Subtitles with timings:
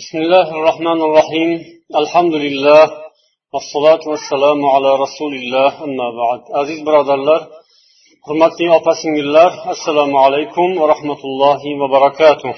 [0.00, 1.50] بسم الله الرحمن الرحيم
[2.02, 2.84] الحمد لله
[3.52, 7.40] والصلاة والسلام على رسول الله أما بعد عزيز برادر الله
[8.26, 12.54] hurmatli opa singillar assalomu alaykum va rahmatullohi va barakatuh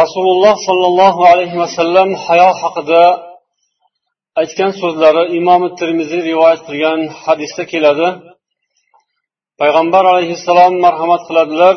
[0.00, 3.02] rasululloh sollallohu alayhi vasallam hayo haqida
[4.40, 8.08] aytgan so'zlari imom termiziy rivoyat qilgan hadisda keladi
[9.60, 11.76] payg'ambar alayhissalom marhamat qiladilar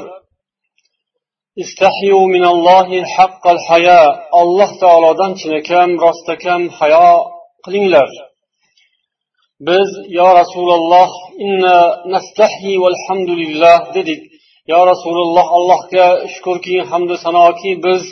[1.62, 4.00] Istahyu minallohi haqqal haya
[4.40, 7.10] alloh taolodan chinakam rostakam hayo
[7.64, 8.10] qilinglar.
[9.68, 9.88] Biz
[10.18, 11.10] yo rasululloh
[11.46, 11.78] inna
[12.14, 14.22] nastahyi valhamdulillah dedik.
[14.72, 18.02] Yo rasululloh allohga shukurki hamdu sanoki biz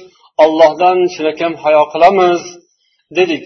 [0.45, 2.43] ollohdan chinakam hayo qilamiz
[3.19, 3.45] dedik.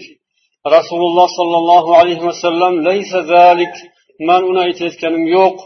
[0.75, 3.73] Rasululloh sollallohu alayhi vasallam laysa zalik
[4.27, 5.57] man uni aytayotganim yo'q.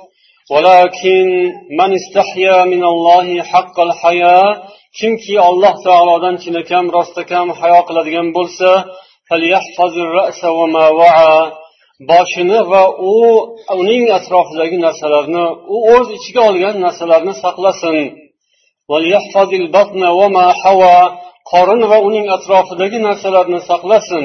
[0.52, 1.26] ولكن
[1.78, 4.48] من استحيا من الله حق الحياة
[4.98, 8.70] kimki alloh taolodan chinakam rostakam hayo qiladigan bo'lsa
[12.10, 13.14] boshini va u
[13.82, 17.96] uning atrofidagi narsalarni u o'z ichiga olgan narsalarni saqlasin
[21.50, 24.24] qorin va uning atrofidagi narsalarni saqlasin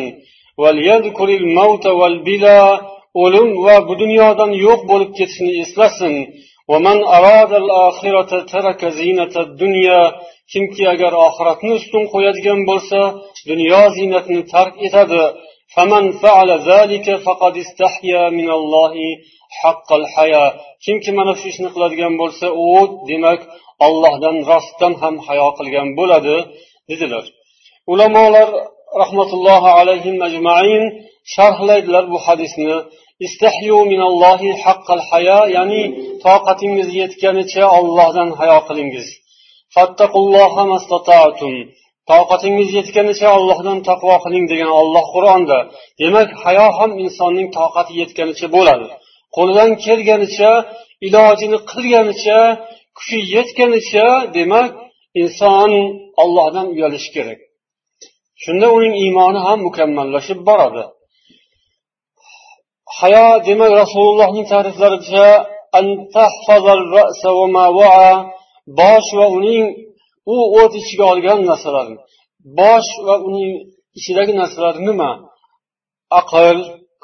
[3.23, 6.15] O'lim va bu dunyodan yo'q bo'lib ketishni eslasin.
[10.53, 12.99] Kimki agar oxiratni ustun qo'yadigan bo'lsa
[13.51, 15.23] dunyo ziynatini tark etadi.
[20.85, 22.69] Kimki mana shu ishni qiladigan bo'lsa u
[23.11, 23.41] demak
[23.87, 26.37] ollohdan rostdan ham hayo qilgan bo'ladi
[26.91, 27.25] dedilar.
[27.93, 28.49] Ulamolar
[29.03, 30.83] rahmatullohi alayhim ajmain.
[31.35, 32.75] Sharhlaydilar bu hadisni.
[33.27, 35.83] Istahyu minallohi haqqal haya ya'ni
[36.25, 39.07] toqatingiz yetganicha ollohdan hayo qilingiz.
[42.11, 45.59] Toqatingiz yetganicha ollohdan taqvo qiling degan olloh qur'onda.
[46.01, 48.87] Demak hayo ham insonning toqati yetganicha bo'ladi.
[49.37, 50.53] Qo'lidan kelganicha
[51.07, 52.39] ilojini qilganicha
[52.99, 54.71] kuchi yetganicha demak
[55.23, 55.73] inson
[56.23, 57.41] ollohdan uyalishi kerak.
[58.45, 60.85] Shunda uning iymoni ham mukammallashib boradi.
[62.99, 65.27] Hayo demak rasulullohning ta'riflaricha
[68.81, 69.65] bosh va uning
[70.35, 71.99] u o't ichiga olgan narsalarni
[72.59, 73.53] bosh va uning
[73.99, 75.11] ichidagi narsalar nima?
[76.21, 76.59] Aql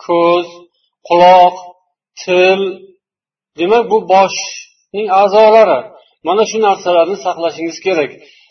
[0.04, 0.48] ko'z
[1.08, 1.56] quloq
[2.22, 2.60] til.
[3.60, 5.80] Demak bu boshning a'zolari.
[6.26, 8.10] Mana shu narsalarni saqlashingiz kerak.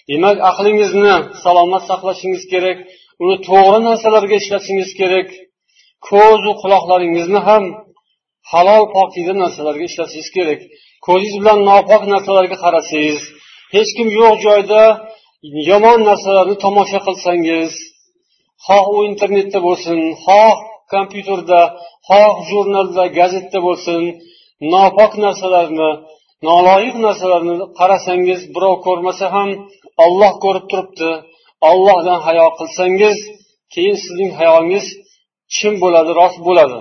[0.10, 2.78] Demak aqlingizni salomat saqlashingiz kerak
[3.24, 5.28] uni to'g'ri narsalarga ishlatishingiz kerak
[6.10, 7.64] ko'zu quloqlaringizni ham
[8.52, 10.60] halol pokiza narsalarga ishlatishingiz kerak.
[11.06, 13.20] Ko'zingiz bilan nopok narsalarga qarasangiz
[13.76, 14.84] hech kim yo'q joyda
[15.70, 17.72] yomon narsalarni tomosha qilsangiz
[18.66, 20.56] xoh u internetda bo'lsin xoh
[20.94, 21.62] kompyuterda
[22.10, 24.02] xoh jurnalda gazetda bo'lsin
[24.74, 25.90] nopok narsalarni
[26.50, 29.50] noloyiq narsalarni qarasangiz birov ko'rmasa ham
[30.04, 31.12] olloh ko'rib turibdi.
[31.70, 33.18] Ollohdan hayo qilsangiz
[33.74, 34.86] keyin sizning hayoingiz
[35.56, 36.80] chin bo'ladi rost bo'ladi.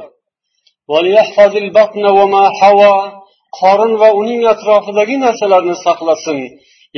[3.60, 6.38] Qorin va uning atrofidagi narsalarni saqlasin.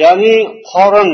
[0.02, 0.34] Ya'ni
[0.72, 1.10] qorin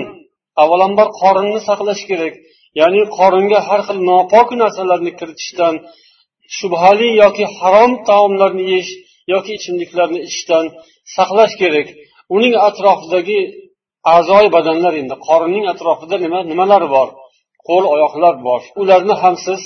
[0.62, 2.34] avvalambor qorinni saqlash kerak.
[2.80, 5.74] Ya'ni qoringa har xil nopok narsalarni kiritishdan
[6.56, 8.92] shubhali yoki harom taomlarni yeyish
[9.32, 10.64] yoki ichimliklarni ichishdan
[11.16, 11.88] saqlash kerak.
[12.36, 13.40] Uning atrofidagi
[14.16, 17.08] a'zoyi badanlar endi qorinning atrofida nima nimalar bor?
[17.68, 18.60] Qo'l oyoqlar bor.
[18.80, 19.60] Ularni ham siz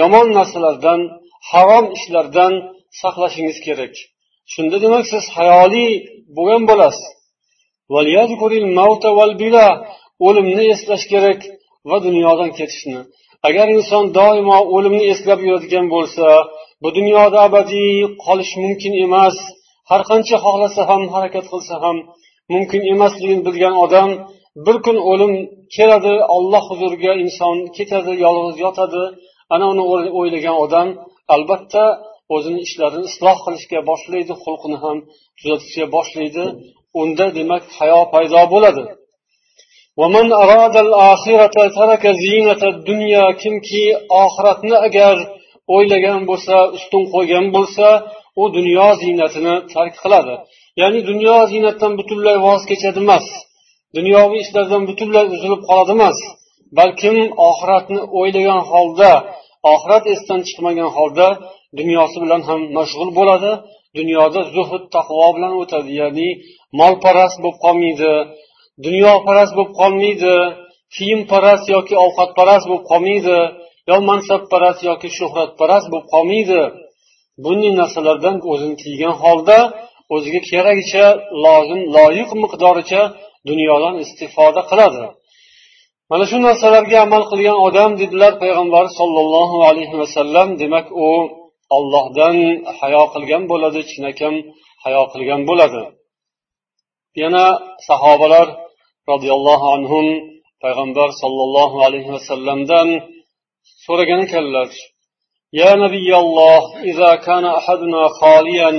[0.00, 1.00] yomon narsalardan
[1.50, 2.52] harom ishlardan
[3.00, 3.94] saqlashingiz kerak.
[4.52, 5.86] Shunda demak siz hayoli
[6.36, 7.06] bo'lgan bo'lasiz.
[10.26, 11.40] O'limni eslash kerak
[11.90, 13.00] va dunyodan ketishni.
[13.48, 16.26] Agar inson doimo o'limni eslab yuradigan bo'lsa
[16.82, 19.36] bu dunyoda abadiy qolish mumkin emas.
[19.90, 21.96] Har qancha xohlasa ham harakat qilsa ham
[22.52, 24.10] mumkin emasligini bilgan odam
[24.66, 25.32] bir kun o'lim
[25.76, 29.02] keladi olloh huzuriga inson ketadi yolg'iz yotadi.
[29.54, 29.84] Ana uni
[30.20, 30.88] o'ylagan odam
[31.34, 31.84] albatta
[32.34, 34.96] o'zini ishlarini isloh qilishga boshlaydi xulqini ham
[35.38, 36.44] tuzatishga boshlaydi.
[37.00, 38.84] Unda demak hayo paydo bo'ladi.
[43.42, 43.84] kimki
[44.22, 45.16] oxiratni agar
[45.74, 47.86] o'ylagan bo'lsa ustun qo'ygan bo'lsa
[48.40, 50.34] u dunyo ziynatini tark qiladi.
[50.80, 53.26] Ya'ni dunyo ziynatdan butunlay voz kechadi emas.
[53.96, 56.18] Dunyoviy ishlardan butunlay uzilib qoladi emas.
[56.78, 57.16] Balkim
[57.48, 59.10] oxiratni o'ylagan holda
[59.72, 61.26] oxirat esdan chiqmagan holda
[61.78, 63.52] dunyosi bilan ham mashg'ul bo'ladi.
[63.98, 65.90] Dunyoda zuhud taqvo bilan o'tadi.
[66.02, 66.28] Ya'ni
[66.80, 68.12] molparast bo'lib qolmaydi
[68.86, 70.34] dunyoparast bo'lib qolmaydi
[70.94, 73.38] kiyimparast yoki ovqatparast bo'lib qolmaydi
[73.90, 76.60] yo mansabparast yoki shuhratparast bo'lib qolmaydi.
[77.44, 79.58] Bunday narsalardan o'zini tiygan holda
[80.13, 81.05] o'ziga keragicha
[81.45, 83.01] lozim loyiq miqdoricha
[83.49, 85.03] dunyodan istifoda qiladi
[86.11, 91.07] mana shu narsalarga amal qilgan odam dedilar payg'ambar sollallohu alayhi vasallam demak u
[91.77, 92.37] ollohdan
[92.79, 94.33] hayo qilgan bo'ladi chinakam
[94.83, 95.83] hayo qilgan bo'ladi
[97.21, 97.45] yana
[97.87, 98.47] sahobalar
[99.11, 99.99] roziyallohu anhu
[100.63, 102.87] payg'ambar sollallohu alayhi vasallamdan
[103.85, 104.69] so'ragan ekanlar
[105.61, 106.61] يا نبي الله
[106.91, 108.71] إذا كان أحدنا خاليا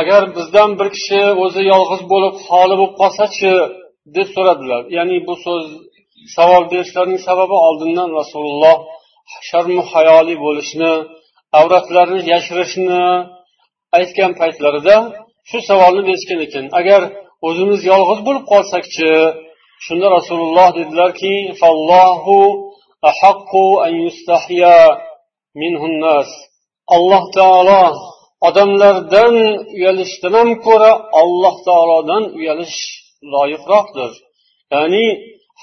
[0.00, 3.52] agar bizdan bir kishi o'zi yolg'iz bo'lib xoli bo'lib qolsachi
[4.16, 4.82] deb so'radilar.
[4.96, 5.64] Ya'ni bu so'z
[6.36, 8.76] savol berishlarining sababi oldindan rasululloh
[9.48, 10.92] sharmu hayoli bo'lishni
[11.60, 13.04] avratlarini yashirishni
[13.98, 14.96] aytgan paytlarida
[15.50, 16.64] shu savolni berishgan ekan.
[16.80, 17.00] Agar
[17.48, 19.10] o'zimiz yolg'iz bo'lib qolsakchi
[19.84, 21.34] shunda rasululloh dedilarki
[26.96, 27.84] alloh taolo
[28.48, 29.34] odamlardan
[29.76, 32.78] uyalishdan ham ko'ra alloh taolodan uyalish
[33.34, 34.12] loyiqroqdir.
[34.74, 35.04] Ya'ni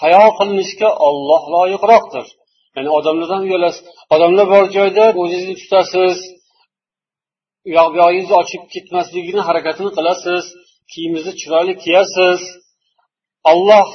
[0.02, 2.26] hayo qilinishga olloh loyiqroqdir.
[2.76, 3.84] Ya'ni odamlardan uyalasiz
[4.16, 6.18] odamlar bor joyda o'zingizni tutasiz
[7.68, 10.44] u yoq bu yog'ingizni ochib ketmasligini harakatini qilasiz
[10.92, 12.42] kiyimingizni chiroyli kiyasiz.
[13.52, 13.90] Olloh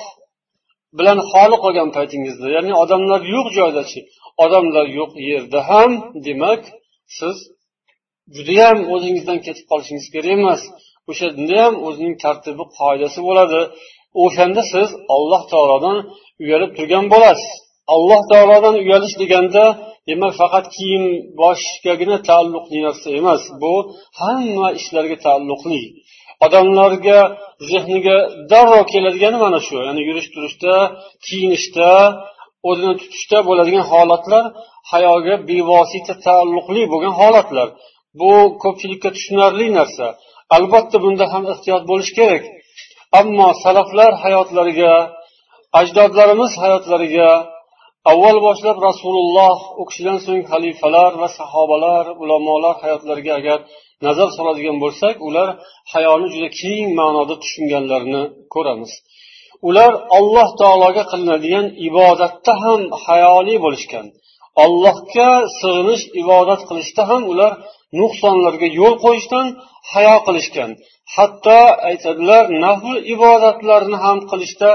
[0.99, 4.01] bilan xoli qolgan paytingizda ya'ni odamlar yo'q joydachi
[4.45, 5.91] odamlar yo'q yerda ham
[6.27, 6.63] demak
[7.19, 7.37] siz
[8.37, 10.63] judayam o'zingizdan ketib qolishingiz kerak emas.
[11.11, 13.61] O'shanda ham o'zining tartibi qoidasi bo'ladi.
[14.25, 15.97] O'shanda siz alloh taolodan
[16.43, 17.51] uyalib turgan bo'lasiz.
[17.95, 19.65] Alloh taolodan uyalish deganda
[20.09, 21.05] demak faqat kiyim
[21.41, 23.43] boshgagina taalluqli narsa emas.
[23.63, 23.75] Bu
[24.21, 25.83] hamma ishlarga taalluqli.
[26.45, 27.19] Odamlarga
[27.71, 28.17] zehniga
[28.51, 30.75] darrov keladigani mana shu ya'ni yurish turishda
[31.27, 31.91] kiyinishda
[32.69, 34.45] o'zini tutishda bo'ladigan holatlar
[34.93, 37.69] hayoga bevosita taalluqli bo'lgan holatlar.
[38.21, 38.33] Bu
[38.63, 40.07] ko'pchilikka tushunarli narsa.
[40.57, 42.45] Albatta bunda ham ehtiyot bo'lish kerak.
[43.21, 44.93] Ammo salaflar hayotlariga
[45.81, 47.31] ajdodlarimiz hayotlariga
[48.11, 53.59] avval boshlab rasululloh u kishidan so'ng xalifalar va sahobalar ulamolar hayotlariga agar
[54.07, 55.49] nazar soladigan bo'lsak ular
[55.93, 58.23] hayoni juda keng ma'noda tushunganlarini
[58.55, 58.93] ko'ramiz.
[59.69, 64.07] Ular alloh taologa qilinadigan ibodatda ham hayoli bo'lishgan.
[64.65, 65.31] Allohga
[65.61, 67.53] sig'inish ibodat qilishda ham ular
[67.99, 69.47] nuqsonlarga yo'l qo'yishdan
[69.93, 70.71] hayo qilishgan.
[71.15, 74.71] Hatto aytadilar nafl ibodatlarni ham qilishda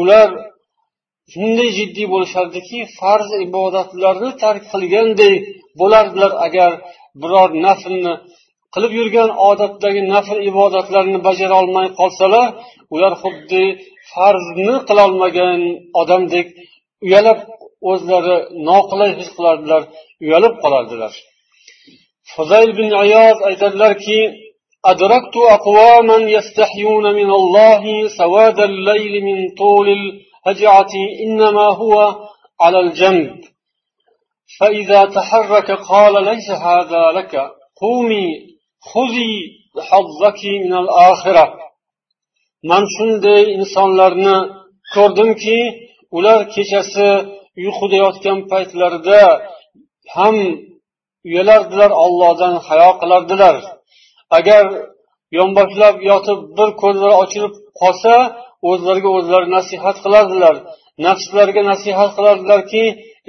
[0.00, 0.28] ular
[1.32, 5.34] shunday jiddiy bo'lishardiki farz ibodatlarni tark qilganday
[5.80, 6.72] bo'lardilar agar
[7.22, 8.14] biror naflni
[8.74, 12.48] qilib yurgan odatdagi nafl ibodatlarni bajara olmay qolsalar
[12.94, 13.64] ular xuddi
[14.12, 15.60] farzni qilolmagan
[16.00, 16.46] odamdek
[17.06, 17.38] uyalib
[17.90, 18.36] o'zlari
[18.68, 19.82] noqulay his qilardilar
[20.24, 21.12] uyalib qolardilar.
[22.34, 24.20] Fuzayl bin ayoz aytadilarki
[24.92, 30.94] أدركت أقواما يستحيون من الله سواد الليل من طول الهجعة
[31.24, 31.94] إنما هو
[32.60, 33.30] على الجنب
[34.58, 37.34] فإذا تحرك قال ليس هذا لك.
[37.82, 38.26] قومي
[38.92, 39.34] خذي
[39.88, 41.44] حظك من الآخرة.
[42.70, 44.36] man shunday insonlarni
[44.94, 45.58] ko'rdimki
[46.16, 47.08] ular kechasi
[47.62, 49.22] uyquda yotgan paytlarida
[50.14, 50.36] ham
[51.28, 53.56] uyalardilar ollohdan hayo qilardilar.
[54.38, 54.64] Agar
[55.38, 58.14] yonboshlab yotib bir ko'zlari ochilib qolsa
[58.70, 60.54] o'zlariga o'zlari nasihat qilardilar.
[61.06, 62.84] Nafslariga nasihat qilardilarki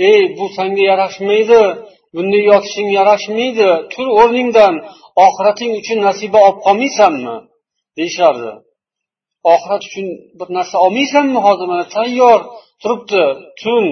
[0.09, 1.61] ey bu sanga yarashmaydi
[2.15, 4.73] bunday yotishing yarashmaydi tur o'rningdan
[5.25, 7.35] oxirating uchun nasiba olib qolmaysanmi?
[7.97, 8.51] deyishardi.
[9.53, 10.07] Oxirat uchun
[10.39, 12.39] bir narsa olmaysanmi hozir mana tayyor
[12.81, 13.23] turibdi
[13.61, 13.85] tun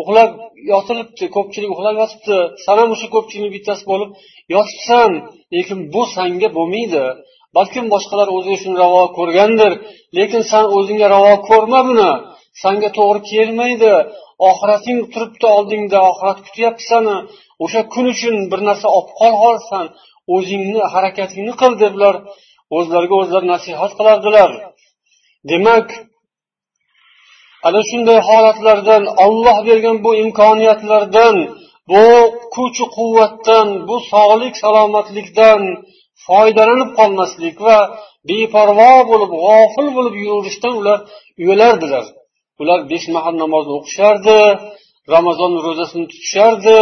[0.00, 0.30] uxlab
[0.72, 2.38] yotilibdi ko'pchilik uxlab yotibdi.
[2.64, 4.10] San ham o'sha ko'pchilikni bittasi bo'lib
[4.54, 5.10] yotibsan
[5.56, 7.04] lekin bu sanga bo'lmaydi.
[7.56, 9.72] Balkim boshqalar o'ziga shuni ravo ko'rgandir
[10.18, 12.10] lekin san o'zingga ravo ko'rma buni.
[12.62, 13.92] Sanga to'g'ri kelmaydi.
[14.48, 17.16] Oxirating turibdi oldingda oxirat kutyapti sani.
[17.64, 19.84] O'sha kun uchun bir narsa olib qolg'olsan,
[20.34, 22.16] o'zingni harakatingni qil deb ular
[22.76, 24.50] o'zlariga o'zlari nasihat qilardilar.
[25.50, 25.88] Demak
[27.66, 31.36] ana shunday holatlardan olloh bergan bu imkoniyatlardan
[31.90, 32.04] bu
[32.54, 35.60] kuchu quvvatdan bu sog'lik salomatlikdan
[36.26, 37.78] foydalanib qolmaslik va
[38.28, 40.98] beparvo bo'lib g'ofil bo'lib yurishdan ular
[41.42, 42.04] uyalardilar.
[42.62, 44.38] Ular besh mahal namozni o'qishardi
[45.14, 46.78] ramazon ro'zasini tutishardi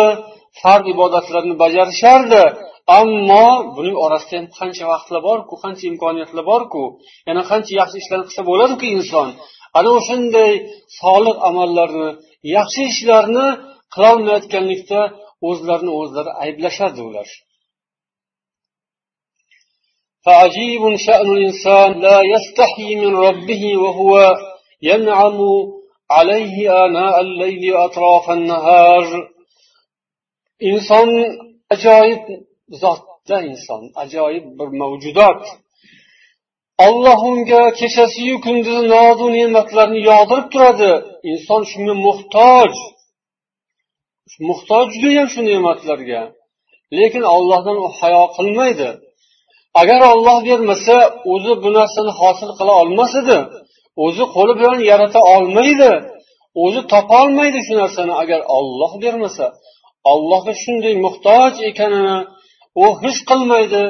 [0.61, 2.43] farz ibodatlarni bajarishardi.
[3.01, 3.47] Ammo
[3.77, 6.83] buning orasida ham qancha vaqtlar borku qancha imkoniyatlar borku?
[7.29, 9.29] Yana qancha yaxshi ishlarni qilsa bo'ladiku inson?
[9.78, 10.54] ana o'shanday
[11.02, 12.10] solih amallarni
[12.56, 13.48] yaxshi ishlarni
[13.94, 15.02] qilolmayotganlikda
[15.50, 17.30] o'zlarini o'zlari ayblashadi ular
[20.28, 24.14] فعجيب شأن الإنسان لا يستحي من ربه وهو
[24.92, 25.40] ينعم
[26.16, 26.56] عليه
[26.86, 29.06] آناء الليل وأطراف النهار
[30.70, 31.10] إنسان
[31.76, 32.24] ajoyib
[32.82, 35.42] zotda inson ajoyib bir mavjudot
[36.85, 40.93] Olloh unga kechasiyu kunduzi nozu ne'matlarni yog'dirib turadi.
[41.31, 42.73] Inson shunga muhtoj.
[44.49, 46.21] Muhtoj judayam shu ne'matlarga.
[46.99, 48.89] Lekin ollohdan u hayo qilmaydi.
[49.81, 50.97] Agar olloh bermasa
[51.33, 53.39] o'zi bu narsani hosil qila olmas edi.
[54.05, 55.91] O'zi qo'li bilan yarata olmaydi.
[56.65, 59.47] O'zi topolmaydi shu narsani agar olloh bermasa.
[60.13, 62.19] Ollohga shunday muhtoj ekanini
[62.83, 63.83] u his qilmaydi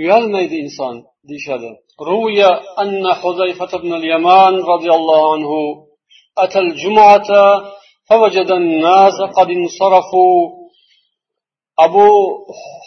[0.00, 0.94] uyalmaydi inson
[1.28, 1.70] deyishadi.
[2.11, 2.39] روي
[2.83, 5.51] أن حذيفة بن اليمان رضي الله عنه
[6.37, 7.29] أتى الجمعة
[8.09, 10.63] فوجد الناس قد انصرفوا
[11.77, 12.05] abu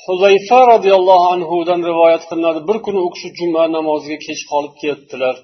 [0.07, 5.37] huzayfa roziyallohu anhudan rivoyat qilinadi bir kuni u kishi juma namoziga kech qolib ketdilar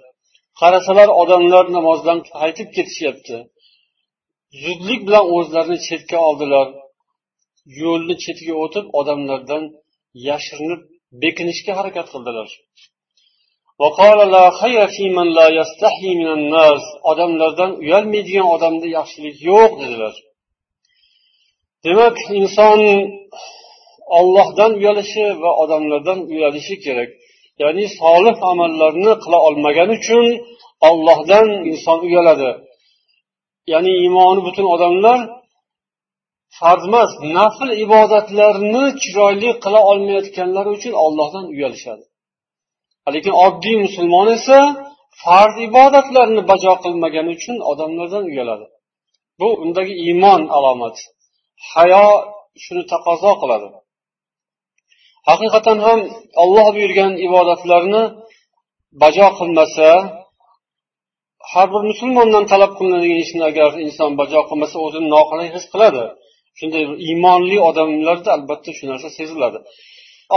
[0.61, 3.37] qarasalar odamlar namozdan qaytib ketishyapti
[4.63, 6.67] zudlik bilan o'zlarini chetga oldilar
[7.83, 9.63] yo'lni chetiga o'tib odamlardan
[10.29, 10.83] yashirinib
[11.23, 12.49] bekinishga harakat qildilar
[17.12, 20.16] Odamlardan uyalmaydigan odamda yaxshilik yo'q dedilar.
[21.86, 22.80] Demak inson
[24.20, 27.10] ollohdan uyalishi va odamlardan uyalishi kerak.
[27.62, 30.26] Ya'ni solih amallarni qila olmagani uchun
[30.90, 32.50] ollohdan inson uyaladi.
[33.72, 35.20] Ya'ni iymoni butun odamlar
[36.60, 42.04] farzmas nafl ibodatlarni chiroyli qila olmayotganlari uchun ollohdan uyalishadi.
[43.16, 44.60] Lekin oddiy musulmon esa
[45.22, 48.66] farz ibodatlarni bajo qilmagani uchun odamlardan uyaladi.
[49.40, 51.04] Bu undagi iymon alomati.
[51.72, 52.06] Hayo
[52.64, 53.68] shuni taqozo qiladi.
[55.30, 56.00] Haqiqatan ham
[56.44, 58.04] olloh buyurgan ibodatlarni
[59.04, 59.90] bajo qilmasa
[61.52, 66.04] har bir musulmondan talab qilinadigan ishni agar inson bajo qilmasa o'zini noqulay his qiladi.
[66.60, 69.60] Shunday iymonli odamlarda albatta shu narsa seziladi.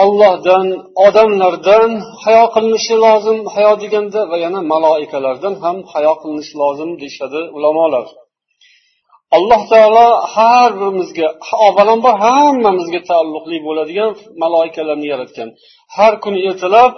[0.02, 0.66] Ollohdan
[1.06, 1.90] odamlardan
[2.24, 8.06] hayo qilinishi lozim hayo deganda va yana maloikalardan ham hayo qilinishi lozim deyishadi ulamolar.
[9.36, 11.28] Alloh taolo har birimizga
[11.66, 14.10] avvalambor hammamizga taalluqli bo'ladigan
[14.42, 15.48] maloikalarni yaratgan.
[15.96, 16.92] Har kuni ertalab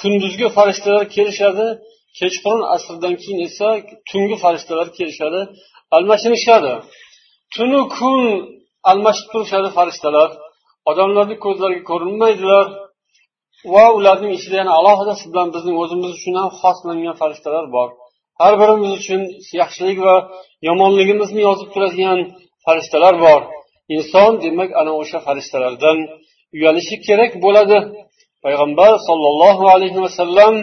[0.00, 1.66] kunduzgi farishtalar kelishadi
[2.18, 3.68] kechqurun asrdan keyin esa
[4.10, 5.40] tungi farishtalar kelishadi
[5.96, 6.72] almashinishadi.
[7.54, 8.20] Tunu kun
[8.90, 10.30] almashib turishadi farishtalar.
[10.90, 12.66] Odamlarni ko'zlariga ko'rinmaydilar
[13.74, 17.88] va ularning ichida yana alohida shu bilan bizning o'zimiz uchun ham xoslangan farishtalar bor.
[18.40, 19.20] Har birimiz uchun
[19.60, 20.16] yaxshilik va
[20.68, 22.18] yomonligimizni yozib turadigan
[22.64, 23.40] farishtalar bor.
[23.96, 25.98] Inson demak ana o'sha farishtalardan
[26.56, 27.78] uyalishi kerak bo'ladi.
[28.44, 30.54] Payg'ambar sollallohu alayhi vasallam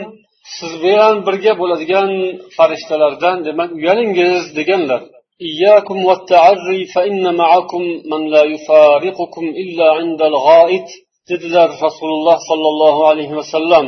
[0.58, 2.10] siz bilan birga bo'ladigan
[2.58, 5.02] farishtalardan demak uyalingiz deganlar.
[5.49, 10.89] إياكم والتعري فإن معكم من لا يفارقكم إلا عند الغائط
[11.31, 13.87] dedilar rasululloh sollallohu alayhi vasallam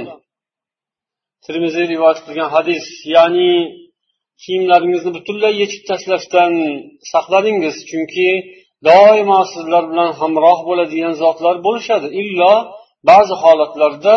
[1.47, 3.53] termiziy rivoyat qilgan hadis ya'ni
[4.43, 6.53] kiyimlaringizni butunlay yechib tashlashdan
[7.13, 8.29] saqlaningiz chunki
[8.89, 12.55] doimo sizlar bilan hamroh bo'ladigan zotlar bo'lishadi illo
[13.11, 14.17] ba'zi holatlarda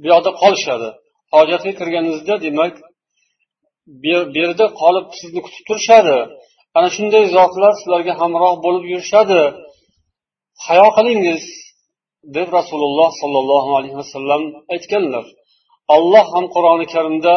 [0.00, 0.88] bu yoqda qolishadi
[1.34, 2.74] hojatga kirganingizda demak
[4.02, 6.18] bu yerda qolib sizni kutib turishadi
[6.77, 9.41] Ana shunday zotlar sizlarga hamroh bo'lib yurishadi.
[10.65, 11.43] Hayo qilingiz
[12.35, 14.43] deb rasululloh sollallohu alayhi vasallam
[14.73, 15.25] aytganlar.
[15.95, 17.35] Alloh ham qur'oni karimda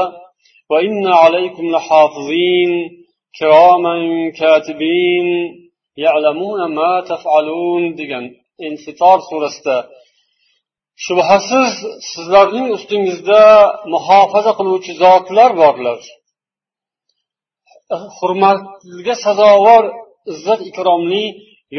[8.00, 8.24] degan
[8.68, 9.76] infitor surasida.
[11.04, 11.72] Shubhasiz
[12.12, 13.42] sizlarning ustingizda
[13.94, 16.00] muhofaza qiluvchi zotlar borlar.
[18.18, 19.84] Hurmatga sazovor
[20.32, 21.24] izzat ikromli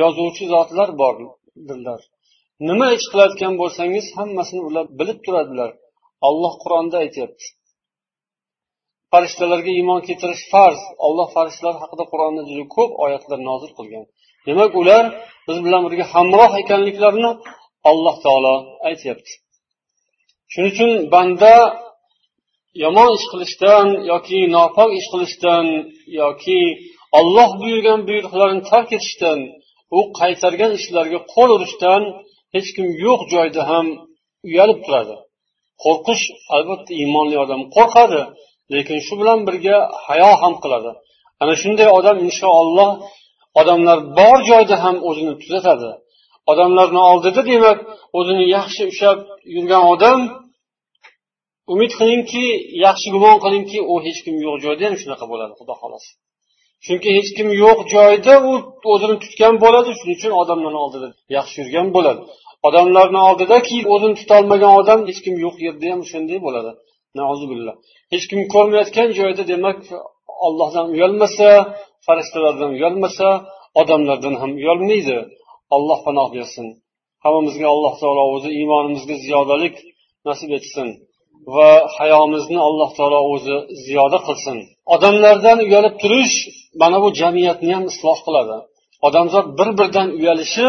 [0.01, 2.01] yozuvchi zotlar bordirlar
[2.67, 5.71] nima ish qilayotgan bo'lsangiz hammasini ular bilib turadilar.
[6.27, 7.45] Olloh qur'onda aytyapti.
[9.11, 10.81] Farishtalarga iymon keltirish farz.
[11.07, 14.05] Olloh farishtalar haqida qur'onda juda ko'p oyatlar nozil qilgan.
[14.47, 15.03] Demak ular
[15.47, 17.31] biz bilan birga hamroh ekanliklarini
[17.89, 18.55] alloh taolo
[18.89, 19.31] aytyapti.
[20.51, 21.53] Shuning uchun banda
[22.83, 25.65] yomon ish qilishdan yoki nopok ish qilishdan
[26.21, 26.61] yoki
[27.19, 29.39] olloh buyurgan buyruqlarni tark etishdan
[29.97, 32.01] u qaytargan ishlarga qo'l urishdan
[32.55, 33.85] hech kim yo'q joyda ham
[34.47, 35.15] uyalib turadi.
[35.83, 36.23] Qo'rqish
[36.55, 38.21] albatta iymonli odam qo'rqadi
[38.73, 40.91] lekin shu bilan birga hayo ham qiladi.
[41.41, 42.91] Ana shunday odam inshaalloh
[43.61, 45.91] odamlar bor joyda ham o'zini tuzatadi.
[46.51, 47.79] Odamlarni oldida demak
[48.19, 49.19] o'zini yaxshi ushlab
[49.55, 50.19] yurgan odam
[51.73, 52.45] umid qilingki
[52.85, 56.09] yaxshi gumon qilingki u hech kim yo'q joyda ham shunaqa bo'ladi xudo xohlasa.
[56.85, 58.51] Chunki hech kim yo'q joyda u
[58.93, 62.21] o'zini tutgan bo'ladi shuning uchun odamlarni oldida yaxshi yurgan bo'ladi.
[62.67, 66.71] Odamlarni oldidaki o'zini tutolmagan odam hech kim yo'q yerda ham shunday bo'ladi.
[68.13, 69.79] Hech kim ko'rmayotgan joyda demak
[70.47, 71.47] ollohdan uyalmasa
[72.05, 73.27] farishtalardan uyalmasa
[73.81, 75.17] odamlardan ham uyalmaydi.
[75.75, 76.67] Alloh panoh bersin.
[77.23, 79.75] Hammamizga alloh taolo o'zi iymonimizga ziyodalik
[80.27, 80.87] nasib etsin.
[81.55, 84.57] Va hayomizni alloh taolo o'zi ziyoda qilsin.
[84.95, 86.35] Odamlardan uyalib turish
[86.81, 88.57] mana bu jamiyatni ham isloh qiladi.
[89.07, 90.67] Odamzod bir biridan uyalishi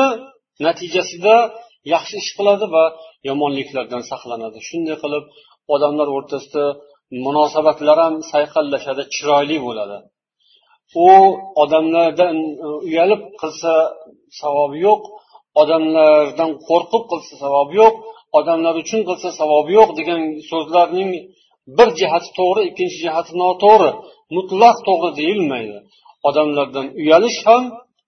[0.67, 1.35] natijasida
[1.95, 2.85] yaxshi ish qiladi va
[3.29, 4.59] yomonliklardan saqlanadi.
[4.69, 5.25] Shunday qilib
[5.75, 6.64] odamlar o'rtasida
[7.26, 9.99] munosabatlar ham sayqallashadi chiroyli bo'ladi.
[11.07, 11.11] U
[11.62, 12.37] odamlardan
[12.67, 13.73] e, uyalib qilsa
[14.41, 15.02] savobi yo'q
[15.62, 17.95] odamlardan qo'rqib qilsa savobi yo'q
[18.39, 20.21] odamlar uchun qilsa savobi yo'q degan
[20.51, 21.11] so'zlarning
[21.77, 23.91] bir jihati to'g'ri ikkinchi jihati noto'g'ri
[24.37, 25.77] mutlaq to'g'ri deyilmaydi.
[26.29, 27.65] Odamlardan uyalish ham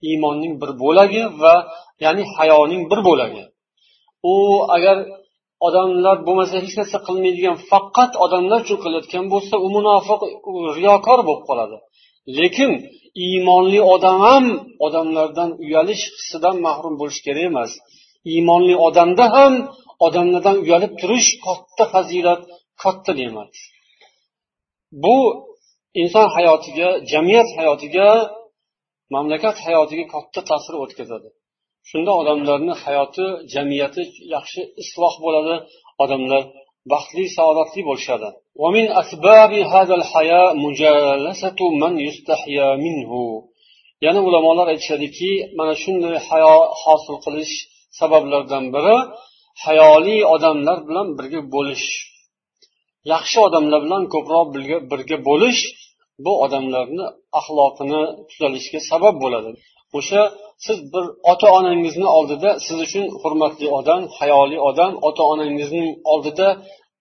[0.08, 1.54] iymonning bir bo'lagi va
[2.04, 3.42] ya'ni hayoning bir bo'lagi.
[4.32, 4.34] U
[4.76, 4.96] agar
[5.66, 10.20] odamlar bo'lmasa hech narsa qilmaydigan faqat odamlar uchun qilayotgan bo'lsa u munofiq
[10.78, 11.76] riyokor bo'lib qoladi.
[12.38, 12.70] Lekin
[13.26, 14.44] iymonli odam ham
[14.86, 17.70] odamlardan uyalish hissidan mahrum bo'lishi kerak emas.
[18.32, 19.52] Iymonli odamda ham
[20.05, 22.41] odamlardan uyalib turish katta fazilat
[22.83, 23.53] katta ne'mat
[25.03, 25.17] bu
[26.01, 28.07] inson hayotiga jamiyat hayotiga
[29.13, 31.29] mamlakat hayotiga katta ta'sir o'tkazadi
[31.89, 34.01] shunda odamlarni hayoti jamiyati
[34.35, 35.55] yaxshi isloh bo'ladi
[36.03, 36.43] odamlar
[36.91, 38.29] baxtli saodatli bo'lishadi
[38.63, 43.11] ومن أسباب هذا الحياء مجالسة من يستحيا منه
[44.05, 47.53] ya'ni ulamolar aytishadiki mana shunday hayo hosil qilish
[47.99, 48.97] sabablaridan biri
[49.64, 51.86] hayoli odamlar bilan birga bo'lish.
[53.12, 54.46] Yaxshi odamlar bilan ko'proq
[54.92, 55.60] birga bo'lish
[56.24, 57.04] bu odamlarni
[57.38, 59.50] axloqini tuzalishiga sabab bo'ladi.
[59.98, 60.22] O'sha
[60.66, 66.48] siz bir ota onangizni oldida siz uchun hurmatli odam hayoli odam ota onangizning oldida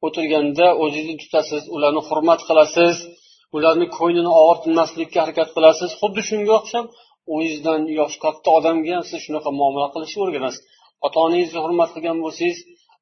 [0.06, 2.96] o'tirganda o'zingizni tutasiz ularni hurmat qilasiz
[3.56, 5.90] ularni ko'nglini og'irtmaslikka harakat qilasiz.
[6.00, 6.86] Xuddi shunga o'xshab
[7.34, 10.62] o'zingizdan yoshi katta odamga ham siz shunaqa muomala qilishni o'rganasiz.
[11.06, 12.60] Ota onangizni hurmat qilgan bo'lsangiz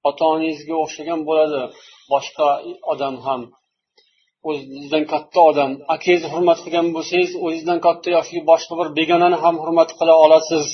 [0.09, 1.61] ota onangizga o'xshagan bo'ladi.
[2.11, 2.47] Boshqa
[2.93, 3.41] odam ham
[4.49, 5.71] o'zingizdan katta odam.
[5.95, 10.65] Akangizni hurmat qilgan bo'lsangiz o'zingizdan katta yoshli boshqa bir begonani ham hurmat qila olasiz.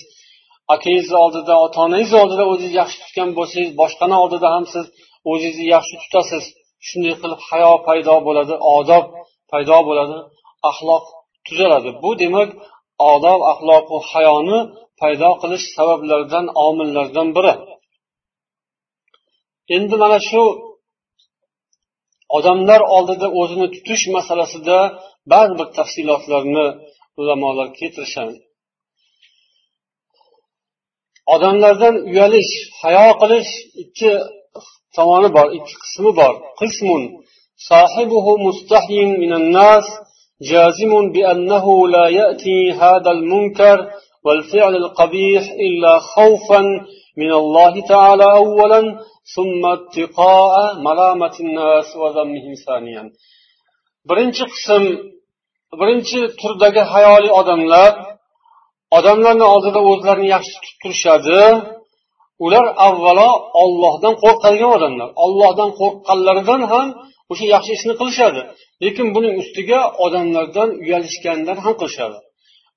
[0.75, 4.85] Akangizni oldida ota onangizni oldida o'zingizni yaxshi tutgan bo'lsangiz boshqani oldida ham siz
[5.31, 6.43] o'zingizni yaxshi tutasiz.
[6.87, 9.05] Shunday qilib hayo paydo bo'ladi odob
[9.51, 10.17] paydo bo'ladi
[10.69, 11.03] axloq
[11.47, 11.89] tuzaladi.
[12.03, 12.49] Bu demak
[13.13, 14.59] odob axloqu hayoni
[15.00, 17.54] paydo qilish sabablaridan omillardan biri
[19.76, 20.42] endi mana shu
[22.36, 24.78] odamlar oldida o'zini tutish masalasida
[25.32, 26.66] ba'zi bir tafsilotlarni
[27.20, 28.36] ulamolar keltirishadi
[31.34, 33.50] odamlardan uyalish hayo qilish
[33.82, 34.10] ikki
[34.96, 37.02] tomoni bor ikki qismi bor qismun
[37.70, 39.84] صاحبه مستحي من الناس
[40.50, 43.78] جازم بأنه لا يأتي هذا المنكر
[44.26, 46.60] والفعل القبيح إلا خوفا
[47.16, 48.80] من الله تعالى أولا
[49.34, 50.54] ثم اتقاء
[50.88, 53.04] ملامة الناس وذمهم ثانيا
[54.10, 54.84] birinchi qism
[55.80, 57.92] birinchi turdagi hayoli odamlar
[58.98, 61.40] odamlarni oldida o'zlarini yaxshi tutib turishadi
[62.44, 63.30] ular avvalo
[63.62, 66.86] ollohdan qo'rqadigan odamlar ollohdan qo'rqqanlaridan ham
[67.32, 68.40] o'sha yaxshi ishni qilishadi
[68.84, 72.18] lekin buning ustiga odamlardan uyalishgandan ham qilishadi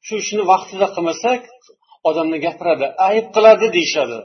[0.06, 1.42] Shu ishni vaqtida qilmasak
[2.08, 4.18] odamni gapiradi ayb qiladi deyishadi.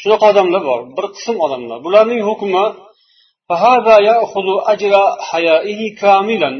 [0.00, 1.78] Shunaqa odamlar bor bir qism odamlar.
[1.86, 2.64] Bularning hukmi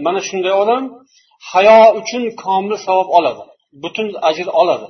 [0.07, 0.83] mana shunday odam
[1.51, 3.43] hayo uchun komil savob oladi
[3.83, 4.89] butun ajr oladi.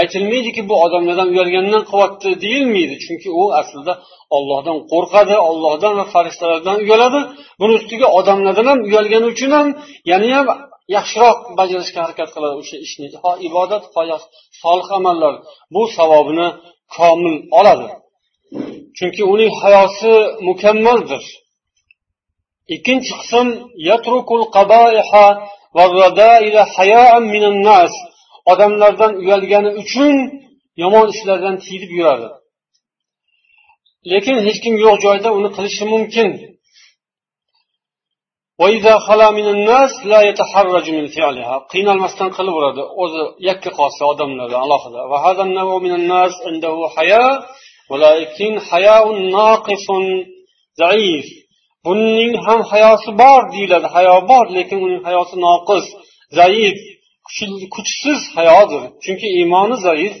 [0.00, 3.92] Aytilmaydiki bu odamlardan uyalgandan qilyapti deyilmaydi chunki u aslida
[4.36, 7.20] ollohdan qo'rqadi ollohdan va farishtalardan uyaladi.
[7.60, 9.66] Buni ustiga odamlardan ham uyalgani uchun ham
[10.10, 10.46] yana ham
[10.96, 13.06] yaxshiroq bajarishga harakat qiladi o'sha ishni.
[13.22, 14.02] Ho ibodat ho
[14.62, 15.34] solih amallar.
[15.74, 16.48] Bu savobini
[16.96, 17.88] komil oladi.
[18.98, 20.14] Chunki uning hayosi
[20.48, 21.24] mukammaldir.
[22.74, 23.46] Ikkinchi qism
[23.88, 25.26] yatrukul qaboiha
[28.52, 30.14] odamlardan uyalgani uchun
[30.82, 32.28] yomon ishlardan tiyilib yuradi.
[34.12, 36.30] Lekin hech kim yo'q joyda uni qilishi mumkin.
[41.72, 45.00] Qiynalmasdan qilaveradi o'zi yakka qolsa odamlardan alohida.
[51.86, 53.88] buning ham hayosi bor deyiladi.
[53.96, 55.86] Hayo bor lekin uning hayosi noqis
[56.38, 56.78] zaif
[57.74, 58.82] kuchsiz hayodir.
[59.04, 60.14] Chunki iymoni zaif.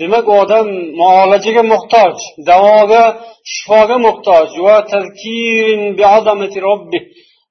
[0.00, 0.66] Demak u odam
[1.00, 2.14] muolajaga muhtoj
[2.50, 3.02] davoga
[3.52, 4.44] shifoga muhtoj.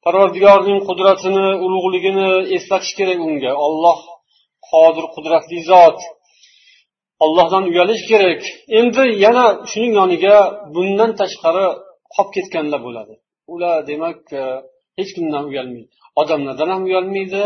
[0.06, 3.52] Parvardigorning qudratini ulug'ligini eslatish kerak unga.
[3.66, 4.00] Olloh
[4.70, 6.00] qodir qudratli zot.
[7.26, 8.42] Ollohdan uyalish kerak.
[8.80, 10.36] Endi yana shuning yoniga
[10.76, 11.66] bundan tashqari
[12.16, 13.14] qolib ketganlar bo'ladi.
[13.54, 14.58] Ular demak eh,
[14.98, 15.90] hech kimdan uyalmaydi.
[16.22, 17.44] Odamlardan ham uyalmaydi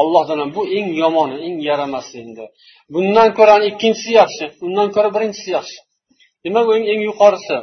[0.00, 2.44] ollohdan ham bu eng yomoni eng yaramasi endi.
[2.94, 5.78] Bundan ko'ra ikkinchisi yaxshi undan ko'ra birinchisi yaxshi.
[6.44, 7.56] Demak u eng yuqorisi.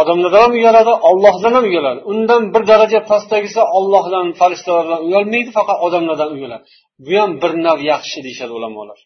[0.00, 2.00] Odamlardan ham uyaladi ollohdan ham uyaladi.
[2.12, 6.64] Undan bir daraja pastdagisi ollohdan farishtalardan uyalmaydi faqat odamlardan uyaladi.
[7.04, 8.98] Bu ham bir nav yaxshi deyishadi ulamolar.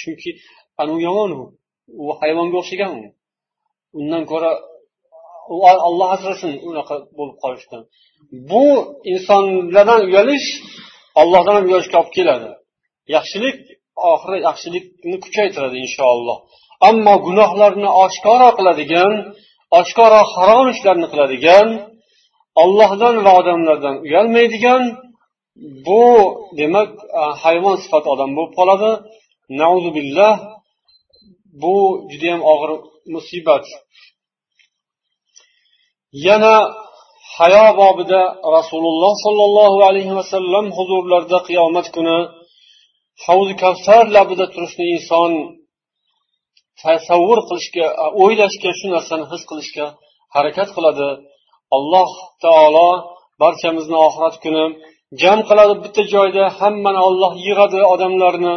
[0.00, 0.30] Chunki
[0.80, 1.42] ana u yomon u
[2.02, 3.02] u hayvonga o'xshagan u.
[3.98, 4.50] Undan ko'ra
[5.88, 7.82] olloh asrasin unaqa bo'lib qolishdan.
[8.50, 8.64] Bu
[9.12, 10.48] insonlardan uyalish
[11.20, 12.48] ollohdan ham uyalishga olib keladi.
[13.16, 13.58] Yaxshilik
[14.12, 16.38] oxiri yaxshilikni kuchaytiradi inshaalloh.
[16.88, 19.12] Ammo gunohlarni oshkoro qiladigan
[19.80, 21.68] oshkoro harom ishlarni qiladigan
[22.62, 24.82] ollohdan va odamlardan uyalmaydigan
[25.86, 26.04] bu
[26.60, 26.90] demak
[27.42, 28.90] hayvon sifati odam bo'lib qoladi.
[29.96, 30.34] Billah
[31.62, 31.76] bu
[32.10, 32.70] judayam og'ir
[33.14, 33.66] musibat.
[36.26, 36.54] Yana
[37.40, 38.22] hayo bobida
[38.56, 42.18] rasululloh sollallohu alayhi vasallam huzurlarida qiyomat kuni
[43.26, 45.32] havzi kavsar labida turishni inson
[46.82, 47.86] tasavvur qilishga
[48.22, 49.86] o'ylashga shu narsani his qilishga
[50.34, 51.08] harakat qiladi.
[51.76, 52.10] Alloh
[52.44, 52.88] taolo
[53.42, 54.64] barchamizni oxirat kuni
[55.22, 55.74] jam qiladi.
[55.84, 58.54] Bitta joyda hammani olloh yig'adi odamlarni.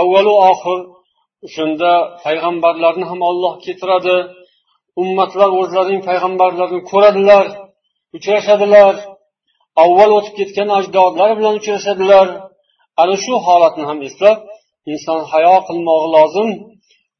[0.00, 0.78] Avvalu oxir
[1.54, 1.92] shunda
[2.24, 4.16] payg'ambarlarni ham olloh keltiradi.
[5.02, 7.46] Ummatlar o'zlarining payg'ambarlarini ko'radilar.
[8.16, 8.94] Uchrashadilar.
[9.84, 12.26] Avval o'tib ketgan ajdodlar bilan uchrashadilar.
[13.02, 14.38] Ana shu holatni ham eslab
[14.92, 16.50] inson hayo qilmog'i lozim.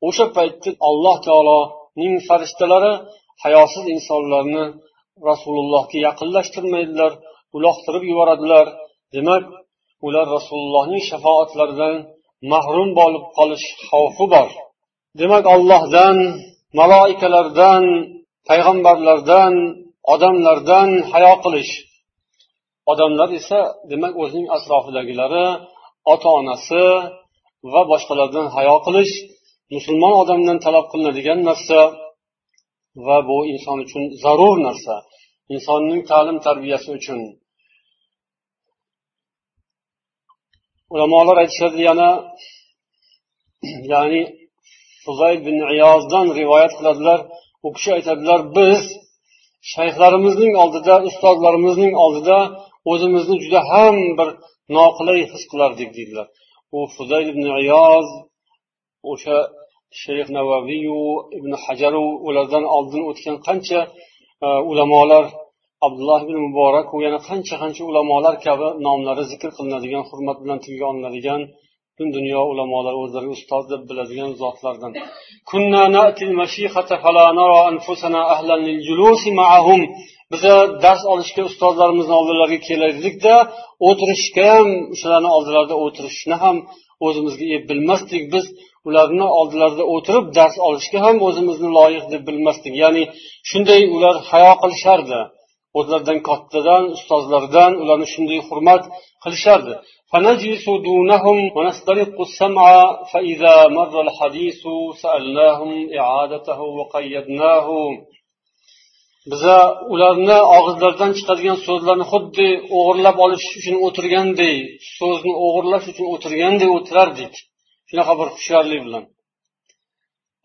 [0.06, 2.92] O'sha paytda alloh taoloning farishtalari
[3.44, 4.64] hayosiz insonlarni
[5.28, 7.12] rasulullohga yaqinlashtirmaydilar
[7.56, 8.66] uloqtirib yuboradilar.
[9.14, 9.44] Demak
[10.06, 11.94] ular rasulullohning shafoatlaridan
[12.52, 14.48] mahrum bo'lib qolish xavfi bor.
[15.20, 16.16] Demak ollohdan
[16.80, 17.84] maloikalardan
[18.48, 19.54] payg'ambarlardan
[20.12, 21.72] odamlardan hayo qilish.
[22.92, 25.46] Odamlar esa demak o'zining atrofidagilari
[26.12, 26.84] ota onasi
[27.72, 29.14] va boshqalardan hayo qilish
[29.74, 31.80] musulmon odamdan talab qilinadigan narsa
[33.06, 34.94] va bu inson uchun zarur narsa.
[35.54, 37.20] Insonning ta'lim tarbiyasi uchun.
[40.94, 42.10] Ulamolar aytishadi yana
[43.92, 44.22] ya'ni
[45.04, 47.20] fuzayl bin iyozdan rivoyat qiladilar.
[47.66, 48.82] U kishi aytadilar biz
[49.72, 52.38] shayxlarimizning oldida ustozlarimizning oldida
[52.92, 54.28] o'zimizni juda ham bir
[54.76, 56.26] noqulay his qilardik deydilar.
[56.76, 58.06] U fuzayl ibn iyoz
[59.12, 59.36] o'sha
[60.02, 61.00] shayx navaviyu
[61.38, 63.80] ibn hajaru ulardan oldin o'tgan qancha
[64.46, 65.24] e, ulamolar
[65.86, 71.40] abdulloh ibn muborak yana qancha qancha ulamolar kabi nomlari zikr qilinadigan hurmat bilan tilga olinadigan
[71.98, 74.92] butun dunyo ulamolari o'zlariga ustoz deb biladigan zotlardan.
[80.32, 83.34] Biza dars olishga ustozlarimizni oldilariga kelardikda
[83.88, 86.56] o'tirishga ham o'shalarni oldilarida o'tirishni ham
[87.06, 88.44] o'zimizga ep bilmasdik biz.
[88.88, 92.74] Ularni oldilarida o'tirib dars olishga ham o'zimizni loyiq deb bilmasdik.
[92.82, 93.02] Ya'ni
[93.50, 95.20] shunday ular hayo qilishardi.
[95.78, 98.82] O'zlaridan kattadan ustozlaridan ularni shunday hurmat
[99.24, 99.74] qilishardi.
[100.11, 102.67] فنجلس دونهم ونسترق السمع
[103.11, 104.61] فإذا مر الحديث
[105.03, 107.67] سألناهم إعادته وقيدناه
[109.31, 109.57] biza
[109.93, 114.55] ularni og'izlaridan chiqadigan so'zlarni xuddi o'g'irlab olish uchun o'tirganday
[114.97, 117.33] so'zni o'g'irlash uchun o'tirganday o'tirardik
[117.89, 119.03] shunaqa bir hushyorlik bilan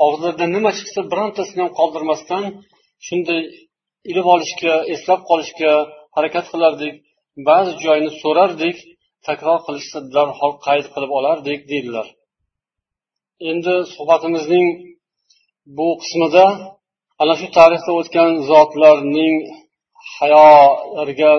[0.05, 2.45] og'izlaridan nima chiqsa birontasini ham qoldirmasdan
[3.07, 3.43] shunday
[4.11, 5.73] ilib olishga eslab qolishga
[6.17, 6.95] harakat qilardik
[7.49, 8.77] ba'zi joyni so'rardik
[9.28, 12.08] takror qilishsa darhol qayd qilib olardik deydilar.
[13.50, 14.68] Endi suhbatimizning
[15.78, 16.46] bu qismida
[17.22, 19.36] ana shu tarixda o'tgan zotlarning
[20.16, 21.34] hayolariga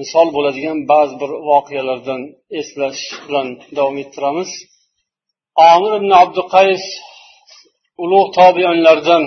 [0.00, 2.20] misol bo'ladigan ba'zi bir voqealardan
[2.60, 4.50] eslash bilan davom ettiramiz.
[5.70, 6.84] Omir ibn abduqays
[8.04, 9.24] ulug' tobionlardan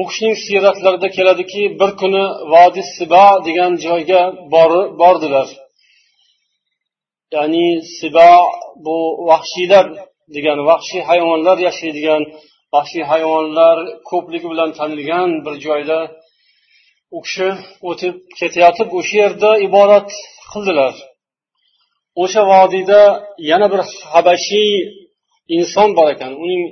[0.00, 4.22] u kishining siyratlarida keladiki bir kuni vodi siba degan joyga
[5.00, 5.48] bordilar.
[7.34, 7.66] Ya'ni
[7.96, 8.30] sibo
[8.84, 8.96] bu
[9.28, 9.86] vahshiylar
[10.34, 12.22] degan vahshiy hayvonlar yashaydigan
[12.74, 13.76] vahshiy hayvonlar
[14.10, 15.98] ko'pligi bilan tanilgan bir joyda
[17.16, 17.48] u kishi
[17.90, 20.08] o'tib ketayotib o'sha yerda ibodat
[20.52, 20.94] qildilar.
[22.22, 23.00] O'sha vodiyda
[23.50, 23.80] yana bir
[24.12, 24.72] habashiy
[25.56, 26.62] inson bor ekan uning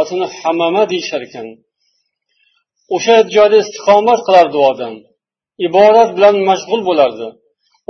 [0.00, 1.46] otini hamama deyishar ekan.
[2.94, 4.94] O'sha joyda istiqomat qilardi u odam
[5.66, 7.26] ibodat bilan mashg'ul bo'lardi.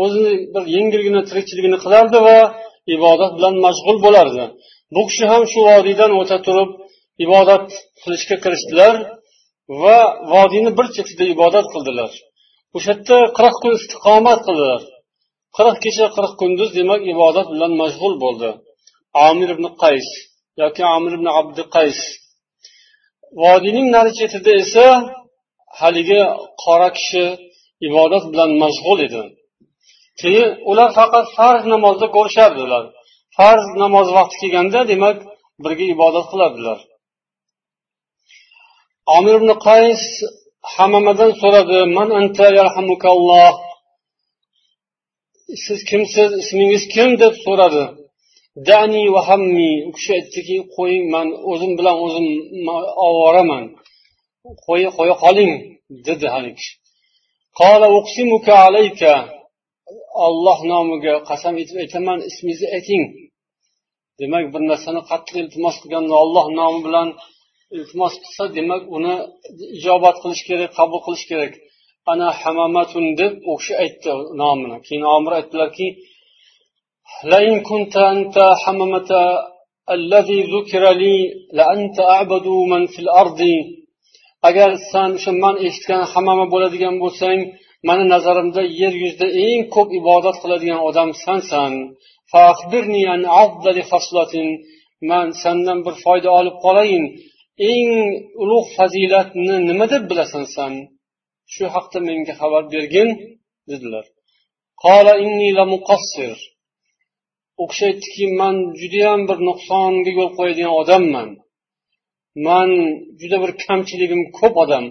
[0.02, 2.38] O'zini bir yengilgina tirikchiligini qilardi va
[2.96, 4.44] ibodat bilan mashg'ul bo'lardi.
[4.94, 6.70] Bu kishi ham shu vodiydan o'ta turib
[7.24, 7.66] ibodat
[8.02, 8.94] qilishga kirishdilar
[9.82, 9.98] va
[10.34, 12.10] vodiyni bir chetida ibodat qildilar.
[12.76, 14.82] O'sha yerda qirq kun istiqomat qildilar.
[15.56, 18.50] Qirq kecha qirq kunduz demak ibodat bilan mashg'ul bo'ldi.
[19.28, 20.08] Amir ibn qays
[20.62, 21.98] yoki amir ibn abdi qays.
[23.42, 24.86] Vodiyning nari chetida esa
[25.80, 26.20] haligi
[26.62, 27.24] qora kishi
[27.88, 29.22] ibodat bilan mashg'ul edi.
[30.20, 32.84] Keyin ular faqat farz namozda ko'rishardilar
[33.36, 35.16] farz namoz vaqti kelganda demak
[35.64, 36.78] birga ibodat qilardilar
[39.16, 40.02] omir ibn qays
[40.74, 43.52] hamamadan so'radi man anta yarhamukalloh?
[45.64, 47.10] Siz kimsiz ismingiz kim?
[47.22, 47.84] deb so'radi.
[48.68, 49.72] Dani va hammi.
[49.88, 52.26] U kishi aytdiki qo'ying man o'zim bilan o'zim
[53.06, 53.64] ovoraman.
[54.66, 55.52] Qo'ya qoling
[56.06, 56.72] dedi haligi kishi.
[60.27, 63.03] olloh nomiga qasam etib aytaman ismingizni ayting
[64.19, 67.07] demak bir narsani qattiq iltimos qilganda olloh nomi bilan
[67.77, 69.15] iltimos qilsa demak uni
[69.77, 71.53] ijobat qilish kerak qabul qilish kerak
[72.11, 75.87] ana hamamatun deb u kishi aytdi nomini keyin omir aytdilarki
[77.31, 79.09] لئن كنت أنت حممة
[79.95, 81.15] الذي ذكر لي
[81.57, 83.41] لأنت أعبد من في الأرض
[84.49, 87.39] agar san o'sha man eshitgan hammama bo'ladigan bo'lsang
[87.88, 91.72] mani nazarimda yer yuzida eng ko'p ibodat qiladigan odam sansan
[95.10, 97.04] man sendan bir foyda olib qolayin.
[97.70, 97.92] Eng
[98.42, 100.72] ulug' fazilatni nima deb bilasan san
[101.52, 103.08] shu haqda menga xabar bergin
[103.70, 104.04] dedilar.
[107.62, 111.28] U kishi aytdiki man judayam bir nuqsonga yo'l qo'yadigan odamman.
[112.46, 112.70] Man
[113.20, 114.84] juda bir kamchiligim ko'p odam.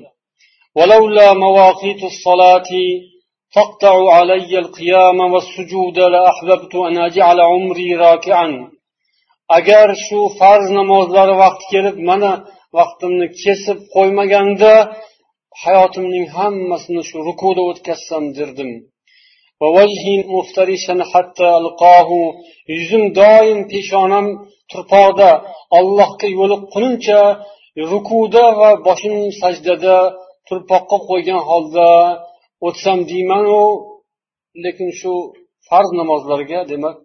[3.56, 8.48] تقطع علي القيام والسجود لأحببت أن أجعل عمري راكعا
[9.58, 12.32] agar shu farz namozlari vaqti kelib mana
[12.78, 14.72] vaqtimni kesib qo'ymaganda
[15.62, 18.70] hayotimning hammasini shu rukuda o'tkazsam derdim
[22.74, 24.26] yuzim doim peshonam
[24.70, 25.30] turpoqda
[25.78, 27.20] allohga yo'liqqunimcha
[27.92, 29.96] rukuda va boshim sajdada
[30.48, 31.88] turpoqqa qo'ygan holda
[32.66, 33.60] o'tsam deymanu
[34.64, 35.12] lekin shu
[35.68, 36.96] farz namozlarga demak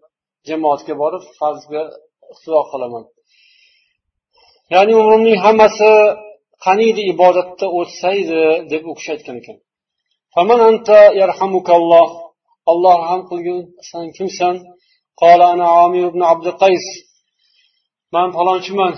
[0.50, 1.84] jamoatga borib farzga
[2.32, 3.04] iqtido qilaman
[4.74, 5.92] ya'ni umrimning hammasi
[6.66, 9.58] qaniydi ibodatda o'tsaydi deb u kishi aytgan ekan
[12.72, 13.60] alloh rahm qilgin
[13.90, 14.56] san kimsan
[15.24, 16.86] قال أنا عامر بن عبد القيس
[18.15, 18.93] man falonchiman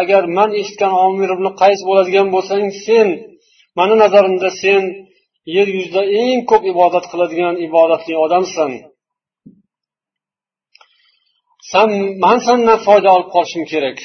[0.00, 3.08] agar man eshitgan omir ibn qays bo'ladigan bo'lsang sen
[3.78, 4.82] mani nazarimda sen
[5.56, 8.72] yer yuzida eng ko'p ibodat qiladigan ibodatli odamsan
[11.72, 11.90] san
[12.24, 13.98] man sandan foyda olib qolishim kerak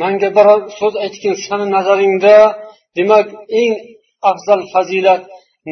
[0.00, 2.36] manga biror so'z aytgin sani nazaringda
[2.96, 3.26] demak
[3.60, 3.72] eng
[4.30, 5.22] afzal fazilat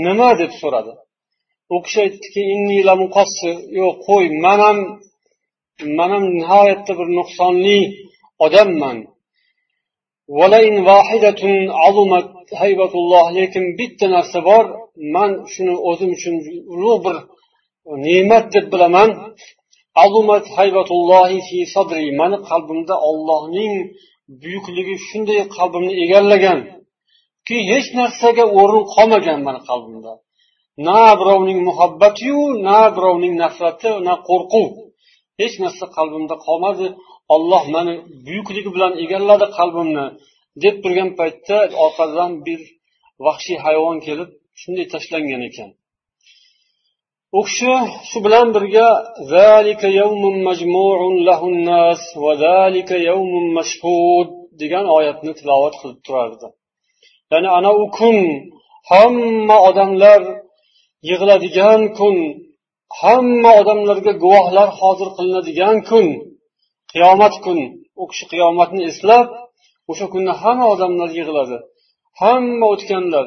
[0.05, 0.93] nima deb so'radi?
[1.75, 2.43] U kishi aytdiki
[3.79, 4.79] yo'q qo'y man ham
[5.99, 7.79] man ham nihoyatda bir nuqsonli
[8.45, 8.99] odamman.
[13.39, 14.65] Lekin bitta narsa bor
[15.15, 16.35] man shuni o'zim uchun
[16.75, 17.17] ulug' bir
[18.07, 19.11] ne'mat deb bilaman.
[22.21, 23.75] Mani qalbimda ollohning
[24.43, 30.13] buyukligi shunday qalbimni egallaganki hech narsaga o'rin qolmagan mani qalbimda.
[30.87, 34.71] Na birovning muhabbatiyu na birovning nafrati na qo'rquv.
[35.41, 36.87] Hech narsa qalbimda qolmadi.
[37.35, 37.95] Olloh mani
[38.27, 40.07] buyukligi bilan egalladi qalbimni
[40.63, 42.61] deb turgan paytda orqadan bir
[43.25, 45.71] vahshiy hayvon kelib shunday tashlangan ekan.
[47.39, 47.73] U kishi
[48.11, 48.89] shu bilan birga
[54.61, 56.49] degan oyatni tilovat qilib turardi.
[57.33, 58.19] Ya'ni ana u kun
[58.91, 60.21] hamma odamlar
[61.09, 62.17] yig'iladigan kun
[63.01, 66.07] hamma odamlarga guvohlar hozir qilinadigan kun
[66.93, 67.59] qiyomat kun.
[68.01, 69.27] U kishi qiyomatni eslab
[69.91, 71.57] o'sha kunda hamma odamlar yig'iladi
[72.23, 73.27] hamma o'tganlar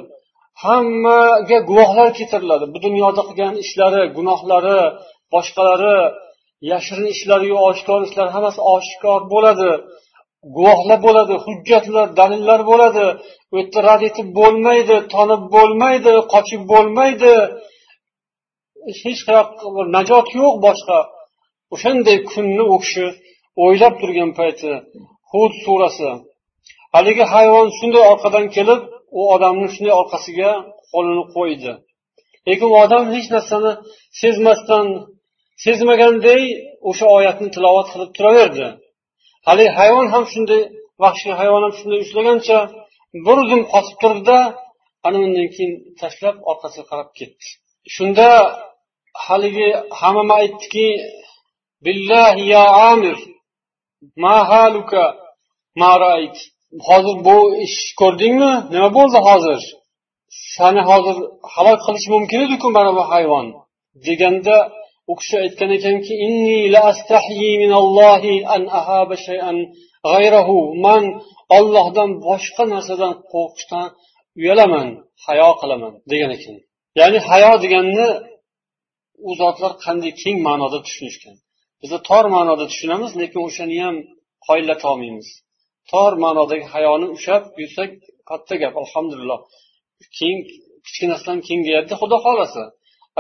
[0.64, 2.66] hammaga guvohlar keltiriladi.
[2.74, 4.80] Bu dunyoda qilgan ishlari gunohlari
[5.34, 5.98] boshqalari
[6.72, 9.72] yashirin ishlariyu oshkor ishlar hammasi oshkor bo'ladi.
[10.56, 13.06] Guvohlar bo'ladi hujjatlar dalillar bo'ladi.
[13.52, 17.34] U yerda rad etib bo'lmaydi tonib bo'lmaydi qochib bo'lmaydi.
[19.04, 21.00] Hech qayoqqa najot yo'q boshqa.
[21.74, 23.06] O'shanday kunni u kishi
[23.64, 24.72] o'ylab turgan payti
[25.32, 26.10] hud surasi.
[26.96, 28.82] Haligi hayvon shunday orqadan kelib
[29.20, 30.52] u odamni shunday orqasiga
[30.92, 31.72] qo'lini qo'ydi.
[32.48, 33.72] Lekin u odam hech narsani
[34.22, 34.86] sezmasdan
[35.66, 36.42] sezmaganday
[36.90, 38.68] o'sha oyatni tilovat qilib turaverdi.
[39.48, 40.62] Haligi hayvon ham shunday
[41.04, 42.58] vahshiy hayvon ham shunday ushlagancha
[43.26, 44.38] bir zum qotib turdida
[45.08, 47.46] ana undan keyin tashlab orqasiga qarab ketdi.
[47.96, 48.28] Shunda
[49.26, 50.88] haligi hammama aytdiki
[51.86, 53.18] billahi ya amir
[54.24, 55.04] ma haluka
[55.82, 56.38] ma rait
[56.88, 58.54] hozir bu ish ko'rdingmi?
[58.74, 59.62] Nima bo'ldi hozir?
[60.56, 61.18] Sani hozir
[61.54, 63.48] halok qilishi mumkin ediku mana bu hayvon.
[64.06, 64.56] deganda
[65.12, 66.14] u kishi aytgan ekanki
[70.86, 71.04] man
[71.58, 73.88] ollohdan boshqa narsadan qo'rqishdan
[74.40, 74.88] uyalaman
[75.26, 76.56] hayo qilaman degan ekan.
[77.00, 78.08] Ya'ni hayo deganni
[79.30, 81.36] u zotlar qanday keng ma'noda tushunishgan.
[81.82, 83.96] Biza tor ma'noda tushunamiz lekin o'shani ham
[84.48, 85.28] qoyillatolmaymiz
[85.92, 87.92] tor ma'nodagi hayoni ushlab yursak
[88.30, 89.40] katta gap alhamdulillah.
[90.18, 90.38] Keng
[90.86, 92.64] kichkinasidan kengayadida xudo xohlasa.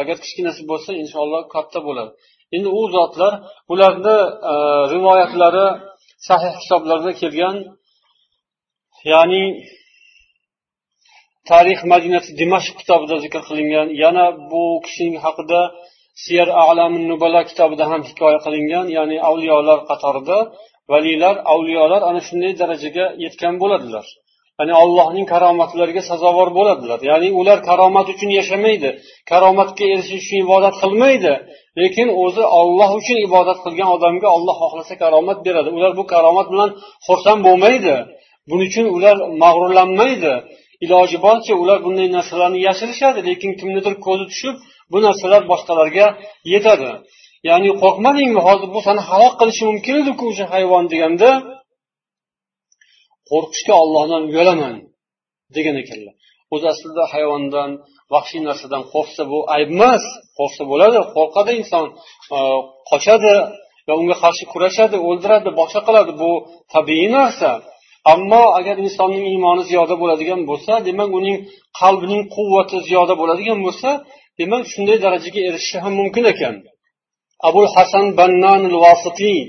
[0.02, 2.12] Agar kichkinasi bo'lsa inshaalloh katta bo'ladi.
[2.56, 3.34] Endi u zotlar
[3.74, 4.18] ularni
[4.52, 4.54] e,
[4.94, 5.68] rivoyatlari
[6.28, 7.56] sahih kitoblarda kelgan
[9.12, 9.44] ya'ni
[11.50, 15.62] tarix madinati dimashq kitobida zikr qilingan yana bu kishining haqida
[16.24, 20.38] siyar alam nubala kitobida ham hikoya qilingan ya'ni avliyolar qatorida
[20.92, 24.06] valiylar avliyolar ana shunday darajaga yetgan bo'ladilar.
[24.64, 27.00] Ya'ni allohning karomatlariga sazovor bo'ladilar.
[27.12, 28.90] Ya'ni ular karomat uchun yashamaydi
[29.32, 31.34] karomatga erishish uchun ibodat qilmaydi
[31.82, 35.70] lekin o'zi olloh uchun ibodat qilgan odamga olloh xohlasa karomat beradi.
[35.78, 36.70] Ular bu karomat bilan
[37.08, 37.96] xursand bo'lmaydi.
[38.50, 40.34] Buning uchun ular mag'rurlanmaydi.
[40.86, 44.56] Iloji boricha ular bunday narsalarni yashirishadi lekin kimnidir ko'zi tushib
[44.92, 46.08] bu narsalar boshqalarga
[46.54, 46.92] yetadi.
[47.50, 48.42] Ya'ni qo'rqmadingmi?
[48.48, 51.30] Hozir bu seni halok qilishi mumkin ediku o'sha hayvon deganda.
[53.34, 54.76] Qo'rqishga ollohdan uyalaman
[55.56, 56.16] degan ekanlar.
[56.54, 57.70] O'zi aslida hayvondan
[58.14, 60.04] vahshiy narsadan qo'rqsa bu ayb emas.
[60.38, 61.86] Qo'rqsa bo'ladi qo'rqadi inson
[62.36, 62.38] e,
[62.90, 63.34] qochadi
[63.88, 66.12] va unga qarshi kurashadi o'ldiradi boshqa qiladi.
[66.22, 66.32] Bu
[66.74, 67.52] tabiiy narsa.
[68.14, 71.38] Ammo agar insonning iymoni ziyoda bo'ladigan bo'lsa demak uning
[71.80, 73.90] qalbining quvvati ziyoda bo'ladigan bo'lsa
[74.40, 76.56] demak shunday darajaga erishishi ham mumkin ekan.
[77.50, 79.40] Abu hasan bannan vasitiy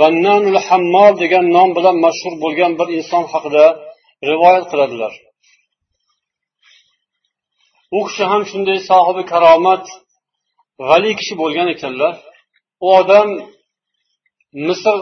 [0.00, 3.64] bannanul hammol degan nom bilan mashhur bo'lgan bir inson haqida
[4.30, 5.12] rivoyat qiladilar.
[7.96, 9.84] U kishi ham shunday sohibi karomat
[10.88, 12.14] g'ali kishi bo'lgan ekanlar.
[12.84, 13.28] U odam
[14.68, 14.96] misr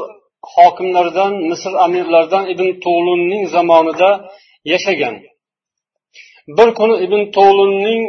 [0.55, 4.11] hokimlaridan misr amirlaridan ibn tug'lunning zamonida
[4.73, 5.17] yashagan.
[6.57, 8.03] Bir kuni ibn tug'lunning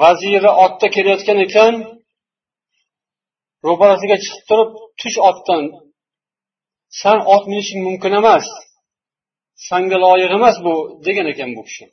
[0.00, 1.74] vaziri otda kelayotgan ekan
[3.66, 5.62] ro'parasiga chiqib turib tush otdan
[7.00, 8.46] san ot minishing mumkin emas
[9.68, 10.74] sanga loyiq emas bu
[11.06, 11.84] degan ekan bu kishi.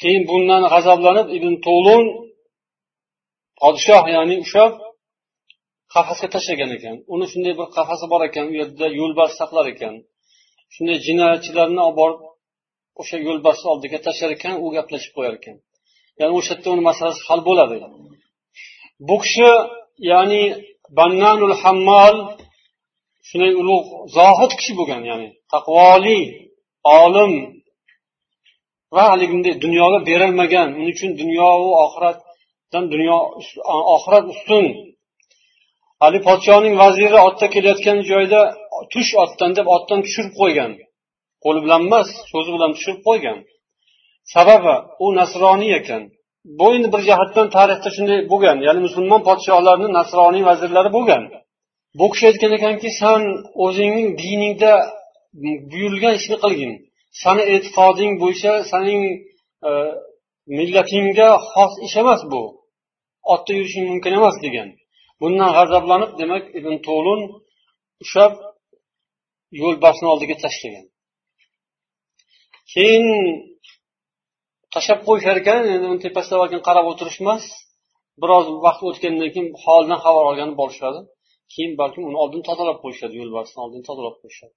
[0.00, 2.04] Keyin bundan g'azablanib ibn to'lun
[3.60, 4.64] podshoh ya'ni o'sha
[5.94, 6.96] qafasga tashlagan ekan.
[7.14, 9.94] Uni shunday bir qafasi bor ekan u yerda yo'lbars saqlar ekan.
[10.74, 12.20] Shunday jinoyatchilarni olib borib
[13.00, 15.56] o'sha yo'lbarsni oldiga tashlar ekan u gaplashib qo'yar ekan.
[16.20, 17.76] Ya'ni o'sha yerda uni masalasi hal bo'ladi.
[19.06, 19.50] Bu kishi
[20.10, 20.42] ya'ni
[20.98, 22.16] bannanul hammol
[23.28, 26.20] shunday ulug' zohid kishi bo'lgan ya'ni taqvoli
[27.02, 27.32] olim
[28.94, 33.18] va haligi bunday dunyoga berilmagan uning uchun dunyo va oxiratdan dunyo
[33.94, 34.66] oxirat ustun.
[36.02, 38.40] Haligi podshoning vaziri otda kelayotgan joyda
[38.92, 40.70] tush otdan deb otdan tushirib qo'ygan.
[41.44, 43.38] Qo'li bilan emas so'zi bilan tushirib qo'ygan.
[44.34, 44.74] Sababi
[45.04, 46.02] u nasroniy ekan.
[46.44, 51.22] Bu endi bir jihatdan tarixda shunday bo'lgan ya'ni musulmon podshohlarni nasroniy vazirlari bo'lgan.
[51.98, 53.22] Bu kishi aytgan ekanki san
[53.64, 54.72] o'zingning diningda
[55.70, 56.72] buyurilgan ishni qilgin.
[57.22, 59.02] Sani e'tiqoding bo'yicha saning
[59.68, 59.70] e,
[60.58, 62.42] millatingga xos ish emas bu.
[63.32, 64.68] Otda yurishing mumkin emas degan.
[65.20, 67.20] Bundan g'azablanib demak ibn to'lun
[68.02, 68.32] ushlab
[69.62, 70.84] yo'lbarsni oldiga tashlagan.
[72.72, 73.06] Keyin
[74.74, 77.44] tashlab qo'yishar ekan endi uni tepasida qarab o'tirish emas
[78.22, 81.00] biroz vaqt o'tgandan keyin holidan xabar olganib borishadi
[81.52, 84.54] keyin balkim uni oldin tozalab qo'yishadi yo'lbarsni oldin tozalab qo'yishadi.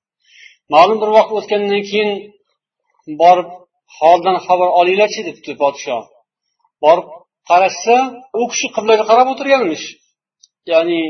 [0.74, 2.12] Ma'lum bir vaqt o'tgandan keyin
[3.22, 3.50] borib
[3.98, 6.04] holdan xabar olinglarchi debdi podshoh.
[6.86, 7.08] Borib
[7.50, 7.96] qarashsa
[8.42, 9.86] u kishi qiblaga qarab o'tirganmish.
[10.72, 11.02] Ya'ni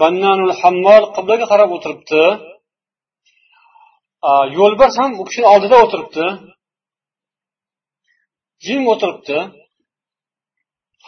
[0.00, 2.22] bannanul hammol qiblaga qarab o'tiribdi.
[4.58, 6.24] Yo'lbars ham u kishini oldida o'tiribdi.
[8.64, 9.38] Jim o'tiribdi.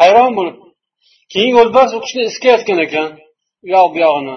[0.01, 0.57] Hayron bo'lib
[1.32, 3.09] keyin yo'lbars u kishini iskayotgan ekan.
[3.64, 4.36] U yoq bu yog'ini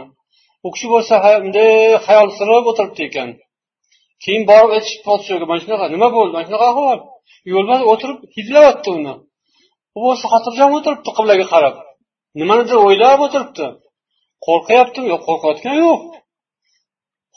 [0.65, 1.71] u kishi bo'lsa bunday
[2.05, 3.29] xayol surib o'tiribdi ekan.
[4.23, 6.31] Keyin borib aytishdi podshoga mana shunaqa nima bo'ldi?
[6.35, 6.99] Mana shunaqa ahvol
[7.53, 9.13] yo'lbars o'tirib hidlayapti uni.
[9.97, 11.75] U bo'lsa xotirjam o'tiribdi qiblaga qarab.
[12.39, 13.67] Nimanidir o'ylab o'tiribdi?
[14.47, 15.07] Qo'rqyaptimi?
[15.13, 16.01] Yo'q qo'rqayotgani yo'q.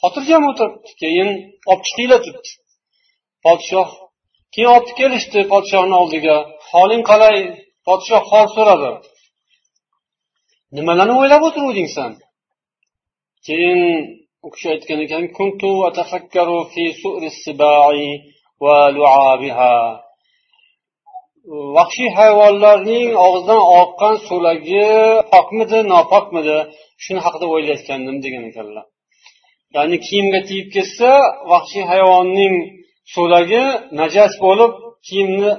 [0.03, 0.89] Xotirjam o'tiribdi.
[1.03, 1.31] Keyin
[1.71, 2.51] olib chiqinglar debdi
[3.45, 3.91] podshoh
[4.55, 6.37] keyin olib kelishdi podshohni oldiga.
[6.71, 7.37] Holing qalay
[7.87, 8.91] podshoh hol so'radi.
[10.77, 12.13] Nimalarni o'ylab o'tiruvding san
[13.47, 13.81] keyin
[14.47, 15.23] u kishi aytgan ekan
[21.77, 24.87] vahshiy hayvonlarning og'zidan oqqan so'lagi
[25.33, 26.59] pokmidi nopokmidi?
[27.05, 28.85] Shuni haqida o'ylayotgandim degan ekanlar.
[29.77, 31.11] Ya'ni kiyimga tegib ketsa
[31.53, 32.55] vahshiy hayvonning
[33.15, 33.65] so'lagi
[34.01, 34.73] najas bo'lib
[35.07, 35.53] kiyimni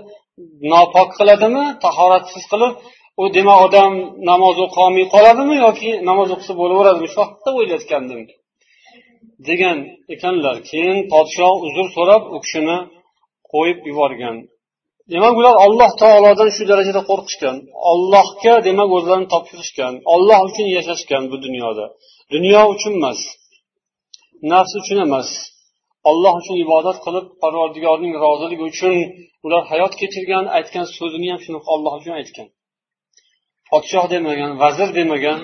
[0.72, 2.74] nopok qiladimi tahoratsiz qilib
[3.22, 3.92] u demak odam
[4.30, 7.08] namoz o'qiolmay qoladimi yoki namoz o'qisa bo'laveradimi?
[7.14, 8.22] Shu haqida o'ylayotgandim
[9.50, 9.78] degan
[10.16, 12.78] ekanlar keyin podshoh uzr so'rab u kishini
[13.52, 14.36] qo'yib yuborgan.
[15.14, 17.56] Demak ular alloh taolodan shu darajada qo'rqishgan.
[17.92, 19.94] Ollohga demak o'zlarini topshirishgan.
[20.14, 21.86] Olloh uchun yashashgan bu dunyoda.
[22.34, 23.20] Dunyo uchun emas
[24.52, 25.30] nafs uchun emas.
[26.10, 28.96] Olloh uchun ibodat qilib parvardigorning roziligi uchun
[29.46, 32.48] ular hayot kechirgan aytgan so'zini ham shuni olloh uchun aytgan.
[33.70, 35.40] Podshoh demagan vazir demagan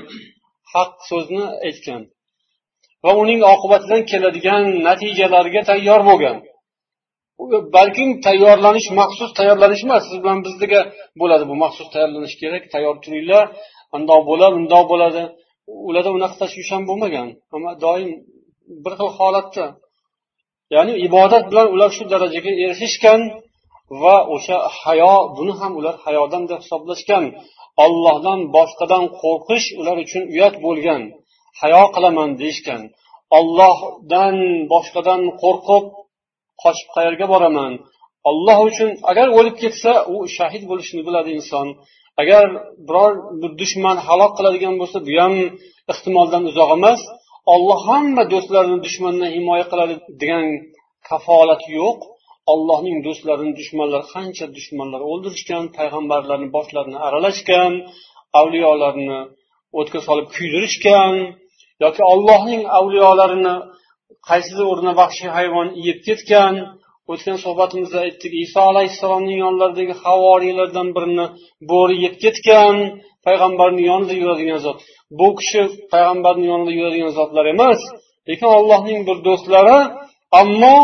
[0.74, 2.02] haq so'zni aytgan
[3.04, 6.38] va uning oqibatidan keladigan natijalarga tayyor bo'lgan.
[7.76, 10.82] Balkim tayyorlanish maxsus tayyorlanish emas siz bilan bizdaga
[11.22, 13.46] bo'ladi bu maxsus tayyorlanish kerak tayyor turinglar
[13.96, 15.24] andoq bo'ladi undoq bo'ladi.
[15.90, 18.10] Ularda unaqa tashvish ham bo'lmagan ammo doim
[18.84, 19.66] bir xil holatda
[20.76, 23.22] ya'ni ibodat bilan ular shu darajaga erishishgan
[24.02, 27.24] va o'sha hayo buni ham ular hayodan deb hisoblashgan.
[27.86, 31.02] Ollohdan boshqadan qo'rqish ular uchun uyat bo'lgan
[31.62, 32.82] hayo qilaman deyishgan.
[33.38, 34.36] Ollohdan
[34.74, 35.86] boshqadan qo'rqib
[36.64, 37.74] qochib qayerga boraman?
[38.30, 41.68] Olloh uchun agar o'lib ketsa u shahid bo'lishini biladi inson.
[42.22, 42.46] Agar
[42.88, 43.12] biror
[43.42, 45.34] bir dushman halok qiladigan bo'lsa bu ham
[45.92, 47.02] ehtimoldan uzoq emas.
[47.54, 50.46] Olloh hamma do'stlarini dushmandan himoya qiladi degan
[51.10, 52.00] kafolat yo'q.
[52.54, 57.74] Ollohning do'stlarini dushmanlar qancha dushmanlar o'ldirishgan payg'ambarlarni boshlarini aralashgan
[58.40, 59.20] avliyolarni
[59.80, 61.14] o'tga solib kuydirishgan
[61.84, 63.56] yoki ollohning avliyolarini
[64.30, 66.56] qaysidir o'rnida vahshiy hayvon yeb ketgan
[67.12, 71.26] o'tgan suhbatimizda aytdik iso alayhissalomning yonlaridagi havoriylardan birini
[71.72, 72.76] bo'ri yeb ketgan
[73.26, 74.80] payg'ambarni yonida yuradigan zot.
[75.20, 75.62] Bu kishi
[75.94, 77.80] payg'ambarni yonida yuradigan zotlar emas
[78.30, 79.80] lekin allohning bir do'stlari
[80.42, 80.78] ammo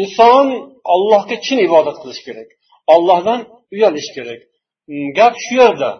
[0.00, 0.46] inson
[0.94, 2.48] ollohga chin ibodat qilish kerak
[2.94, 3.40] ollohdan
[3.74, 4.40] uyalish kerak.
[4.88, 5.90] Mm, gap shu yerda.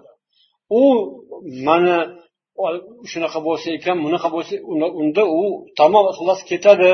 [0.80, 0.82] U
[1.66, 1.96] mana
[3.10, 4.52] shunaqa bo'lsa ekan bunaqa bo'lsa
[5.00, 5.42] unda u
[5.78, 6.90] tamom ixlos ketadi.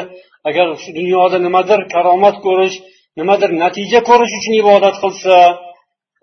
[0.49, 2.76] Agar shu dunyoda nimadir karomat ko'rish
[3.18, 5.34] nimadir natija ko'rish uchun ibodat qilsa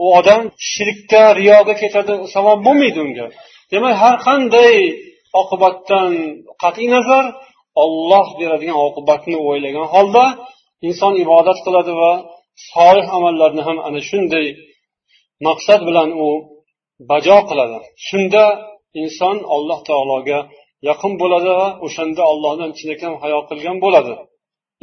[0.04, 0.42] u odam
[0.72, 3.26] shirkka riyoga ketadi savob bo'lmaydi unga.
[3.72, 4.76] Demak har qanday
[5.42, 6.12] oqibatdan
[6.64, 7.26] qat'iy nazar
[7.84, 10.26] olloh beradigan oqibatni o'ylagan holda
[10.88, 12.12] inson ibodat qiladi va
[12.72, 14.46] solih amallarni ham ana shunday
[15.48, 16.28] maqsad bilan u
[17.10, 17.78] bajo qiladi.
[18.08, 18.44] Shunda
[19.02, 20.40] inson alloh taologa
[20.90, 24.14] yaqin bo'ladi va o'shanda allohdan chinakam hayo qilgan bo'ladi.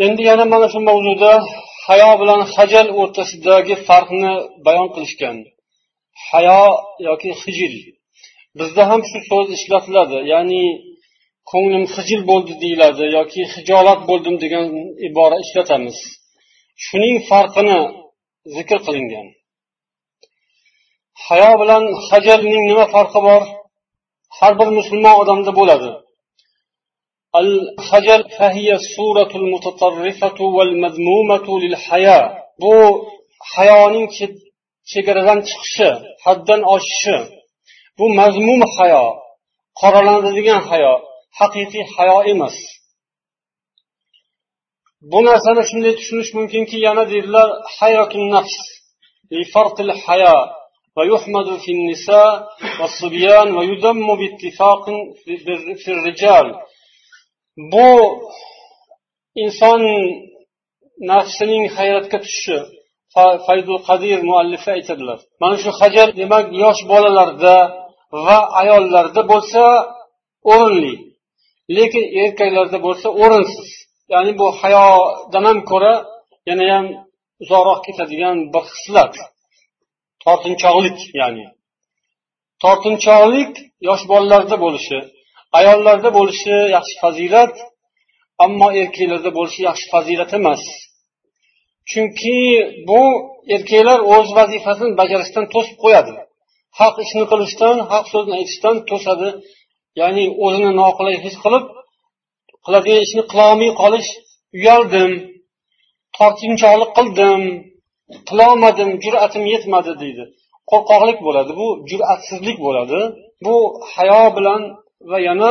[0.05, 1.33] Endi yana mana shu mavzuda
[1.87, 4.33] hayo bilan hajal o'rtasidagi farqni
[4.67, 5.37] bayon qilishgan.
[6.29, 6.63] Hayo
[7.09, 7.75] yoki hijil
[8.59, 10.19] bizda ham shu so'z ishlatiladi.
[10.33, 10.65] Ya'ni
[11.51, 14.67] ko'nglim hijil bo'ldi deyiladi yoki hijolat bo'ldim degan
[15.09, 15.97] ibora ishlatamiz.
[16.85, 17.79] Shuning farqini
[18.57, 19.27] zikr qilingan.
[21.27, 23.43] Hayo bilan hajalning nima farqi bor?
[24.39, 25.91] Har bir musulmon odamda bo'ladi.
[27.36, 32.74] الخجل فهي الصورة المتطرفة والمذمومة للحياة bu
[33.56, 34.08] hayoning
[34.92, 35.90] chegaradan chiqishi
[36.26, 37.18] haddan oshishi
[37.98, 39.06] bu mazmum hayo
[39.82, 40.94] qoralanadigan hayo
[41.40, 42.56] haqiqiy hayo emas
[45.12, 48.56] bu narsani shunday tushunish mumkinki yana deydilar hayratun nafs
[50.08, 50.38] hayo
[50.98, 52.32] ويحمد في النساء
[52.80, 54.86] والصبيان ويذم باتفاق
[55.82, 56.46] في الرجال
[57.57, 57.89] Bu
[59.43, 59.83] inson
[61.11, 62.59] nafsining hayratga tushishi
[63.47, 65.19] faydul qadir muallifi aytadilar.
[65.43, 67.57] Mana shu hajar demak yosh bolalarda
[68.27, 69.63] va ayollarda bo'lsa
[70.53, 70.95] o'rinli
[71.77, 73.69] lekin erkaklarda bo'lsa o'rinsiz.
[74.13, 75.95] Ya'ni bu hayodan ham ko'ra
[76.49, 76.87] yanayam
[77.43, 79.15] uzoqroq ketadigan bir xislat
[80.25, 81.47] tortinchoqlik ya'ni.
[82.63, 83.53] Tortinchoqlik
[83.89, 84.99] yosh bolalarda bo'lishi
[85.59, 87.55] ayollarda bo'lishi yaxshi fazilat
[88.45, 90.63] ammo erkaklarda bo'lishi yaxshi fazilat emas.
[91.91, 92.39] Chunki
[92.89, 93.01] bu
[93.55, 96.13] erkaklar o'z vazifasini bajarishdan to'sib qo'yadi.
[96.81, 99.29] Haq ishni qilishdan haq so'zni aytishdan to'sadi.
[100.01, 101.65] Ya'ni o'zini noqulay his qilib
[102.65, 104.09] qiladigan ishni qilolmay qolish
[104.59, 105.11] uyaldim
[106.17, 107.43] tortinchoqlik qildim
[108.29, 110.25] qilolmadim jur'atim yetmadi deydi.
[110.71, 113.01] Qo'rqoqlik bo'ladi bu jur'atsizlik bo'ladi.
[113.45, 113.55] Bu
[113.95, 114.63] hayo bilan
[115.11, 115.51] va yana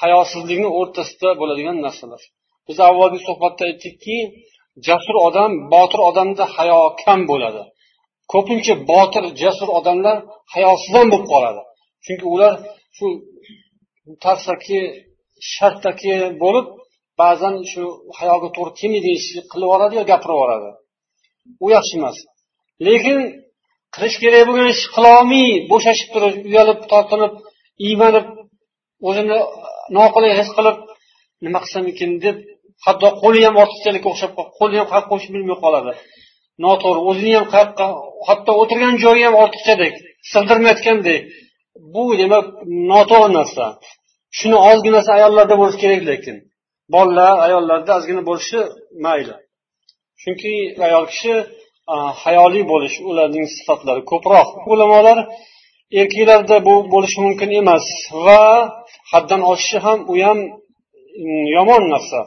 [0.00, 2.22] hayosizlikni o'rtasida bo'ladigan narsalar.
[2.68, 4.16] Biz avvalgi suhbatda aytdikki
[4.88, 7.62] jasur odam botir odamda hayo kam bo'ladi.
[8.32, 10.16] Ko'pincha botir jasur odamlar
[10.54, 11.60] hayosizdan bo'lib qoladi.
[12.04, 12.52] Chunki ular
[12.96, 13.06] shu
[14.24, 14.78] tarsaki
[15.54, 16.66] shartaki bo'lib
[17.20, 17.82] ba'zan shu
[18.18, 20.70] hayoga to'g'ri kelmaydigan ishni qilib yuboradi yo gapirib yuboradi
[21.64, 22.16] u yaxshi emas.
[22.86, 23.18] Lekin
[23.94, 27.32] qilish kerak bo'lgan ishni qilolmay bo'shashib turib uyalib tortinib
[27.86, 28.26] iymanib
[29.08, 29.42] o'zini e,
[29.98, 30.76] noqulay his qilib
[31.44, 32.36] nima qilsam ekan deb
[32.86, 35.92] hatto qo'li ham ortiqchalikka o'xshab qo'lni ham qayerga qo'yishni bilmay qoladi.
[36.64, 37.86] Noto'g'ri o'zini ham qayoqqa
[38.28, 39.94] hatto o'tirgan joyi ham ortiqchadek
[40.32, 41.20] sig'dirmayotgandek
[41.94, 42.46] bu demak
[42.90, 43.64] noto'g'ri narsa.
[44.38, 46.36] Shuni ozginasi ayollarda bo'lishi kerak lekin.
[46.94, 48.60] Bolalar ayollarda ozgina bo'lishi
[49.04, 49.36] mayli.
[50.22, 50.52] Chunki
[50.88, 51.34] ayol kishi
[52.22, 54.48] hayoli bo'lish ularning sifatlari ko'proq.
[54.72, 55.18] Ulamolar
[56.00, 57.86] erkaklarda bu bo'lishi mumkin emas.
[58.24, 58.42] Va
[59.12, 60.38] haddan oshishi ham u ham
[61.24, 62.20] mm, yomon narsa.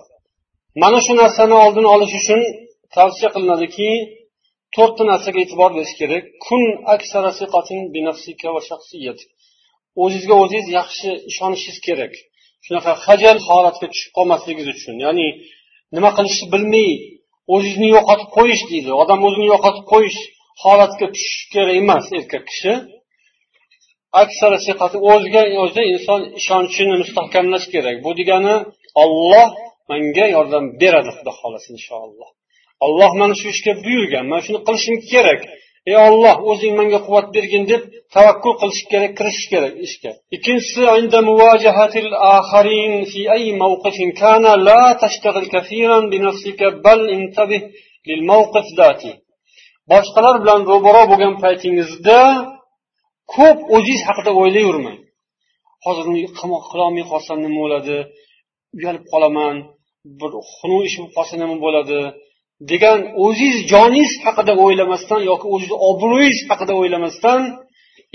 [0.81, 2.41] Mana shu narsani oldini olish uchun
[2.95, 3.89] tavsiya qilinadiki
[4.75, 6.23] to'rtta narsaga e'tibor berish kerak.
[6.45, 6.61] Kun
[10.03, 12.13] o'zizga o'zingiz yaxshi ishonishingiz kerak.
[12.65, 14.95] Shunaqa hajal holatga tushib qolmasligingiz uchun.
[15.05, 15.27] Ya'ni
[15.95, 16.89] nima qilishni bilmay
[17.53, 18.91] o'zingizni yo'qotib qo'yish deydi.
[19.01, 20.19] Odam o'zini yo'qotib qo'yish
[20.63, 22.73] holatga tushishi kerak emas erkak kishi.
[24.21, 24.57] Aksara
[25.13, 27.95] o'ziga o'zi inson ishonchini mustahkamlash kerak.
[28.05, 28.55] Bu degani
[29.03, 29.49] olloh
[29.89, 32.29] menga yordam beradi xudo xohlasa inshaalloh.
[32.85, 34.25] Olloh mana shu ishga buyurgan.
[34.31, 35.41] Man shuni qilishim kerak.
[35.89, 37.81] Ey olloh o'zing menga quvvat bergin deb
[38.15, 40.11] tavakkul qilish kerak kirishish kerak ishga.
[40.35, 40.81] Ikkinchisi
[49.91, 52.19] boshqalar bilan ro'baro bo'lgan paytingizda
[53.33, 54.99] ko'p o'zingiz haqida o'ylayvermang.
[55.85, 56.05] Hozir
[56.71, 57.97] qilolmay qolsam nima bo'ladi?
[58.77, 59.55] Uyalib qolaman
[60.19, 61.99] bir xunuk ish bo'lib qolsa nima bo'ladi?
[62.71, 67.41] Degan o'zingiz joningiz haqida o'ylamasdan yoki o'zizni obro'yingiz haqida o'ylamasdan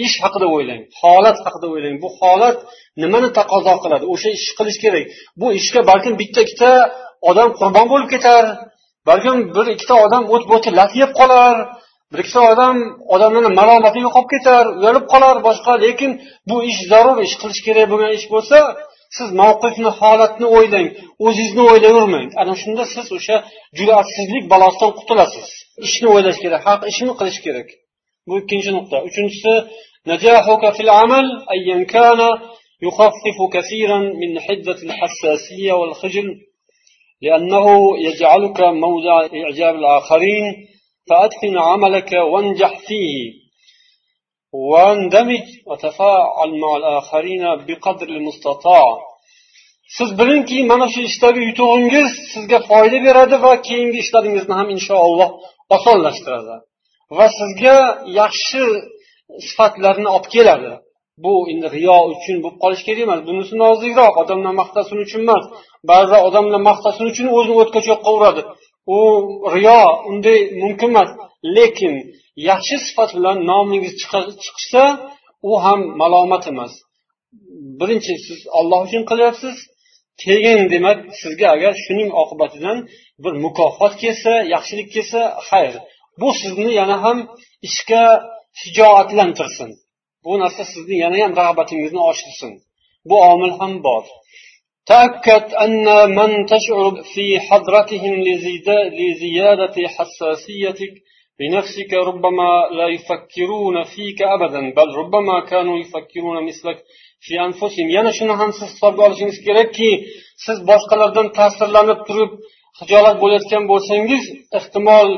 [0.04, 1.94] ish haqida o'ylang holat haqida o'ylang.
[2.02, 2.58] Bu holat
[3.02, 4.04] nimani taqozo qiladi?
[4.14, 5.04] O'sha ishni qilish kerak.
[5.40, 6.72] Bu ishga balkim bitta ikkita
[7.30, 8.44] odam qurbon bo'lib ketar
[9.08, 11.54] balkim bir ikkita odam o't bo'ti lat yeb qolar
[12.12, 12.76] bir ikkita odam
[13.14, 16.10] odamlarni malomati yo'qolib ketar uyalib qolar boshqa lekin
[16.50, 18.58] bu ish zarur ish qilish kerak bo'lgan ish bo'lsa
[19.16, 20.88] siz mavqifni holatni o'ylang
[21.26, 23.36] o'zingizni o'ylayvermang ana shunda siz o'sha
[23.78, 25.46] jur'atsizlik balosidan qutulasiz
[25.86, 27.68] ishni o'ylash kerak haq ishni qilish kerak
[28.28, 29.54] bu ikkinchi nuqta uchinchisi
[30.06, 32.20] نجاحك في العمل أيا كان
[32.82, 36.28] يخفف كثيرا من حدة الحساسية والخجل
[37.22, 37.66] لأنه
[37.98, 40.44] يجعلك موضع إعجاب الآخرين
[41.09, 43.13] فأتقن عملك وانجح فيه
[44.53, 48.88] واندمج وتفاعل مع الآخرين بقدر المستطاع
[49.97, 55.30] siz bilingki mana shu ishdagi yutug'ingiz sizga foyda beradi va keyingi ishlaringizni ham inshaalloh
[55.76, 56.55] osonlashtiradi
[57.18, 57.78] va sizga
[58.20, 58.61] yaxshi
[59.47, 60.72] sifatlarni olib keladi
[61.24, 65.43] bu endi riyo uchun bo'lib qolishi kerak emas bunisi nozikroq odamlar maqtasin uchun emas
[65.91, 68.41] ba'zida odamlar maqtasin uchun o'zini o'tga cho'qqa uradi
[68.87, 68.99] U
[69.55, 69.80] riyo
[70.11, 71.11] unday mumkin emas.
[71.57, 71.95] Lekin
[72.49, 73.95] yaxshi sifat bilan nomingiz
[74.45, 74.85] chiqsa
[75.51, 76.72] u ham malomat emas.
[77.80, 79.57] Birinchi siz olloh uchun qilyapsiz.
[80.22, 82.78] Keyin demak sizga agar shuning oqibatidan
[83.22, 85.74] bir mukofot kelsa yaxshilik kelsa xayr.
[86.20, 87.18] Bu sizni yana ham
[87.68, 88.05] ishga
[88.61, 89.70] shijoatlantirsin.
[90.24, 92.53] Bu narsa sizni yana ham rag'batingizni oshirsin.
[93.09, 94.05] Bu omil ham bor.
[94.88, 98.13] تأكد أن من تشعر في حضرتهم
[98.99, 100.93] لزيادة حساسيتك
[101.39, 106.84] بنفسك ربما لا يفكرون فيك أبدا بل ربما كانوا يفكرون مثلك
[107.20, 109.89] في أنفسهم yana shuni ham siz hisobga olishingiz kerakki
[110.45, 112.32] siz boshqalardan ta'sirlanib turib
[112.80, 114.24] hijolat bo'layotgan bo'lsangiz
[114.57, 115.09] ehtimol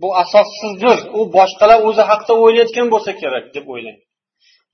[0.00, 3.98] bu asossizdir u boshqalar o'zi haqida o'ylayotgan bo'lsa kerak deb o'ylang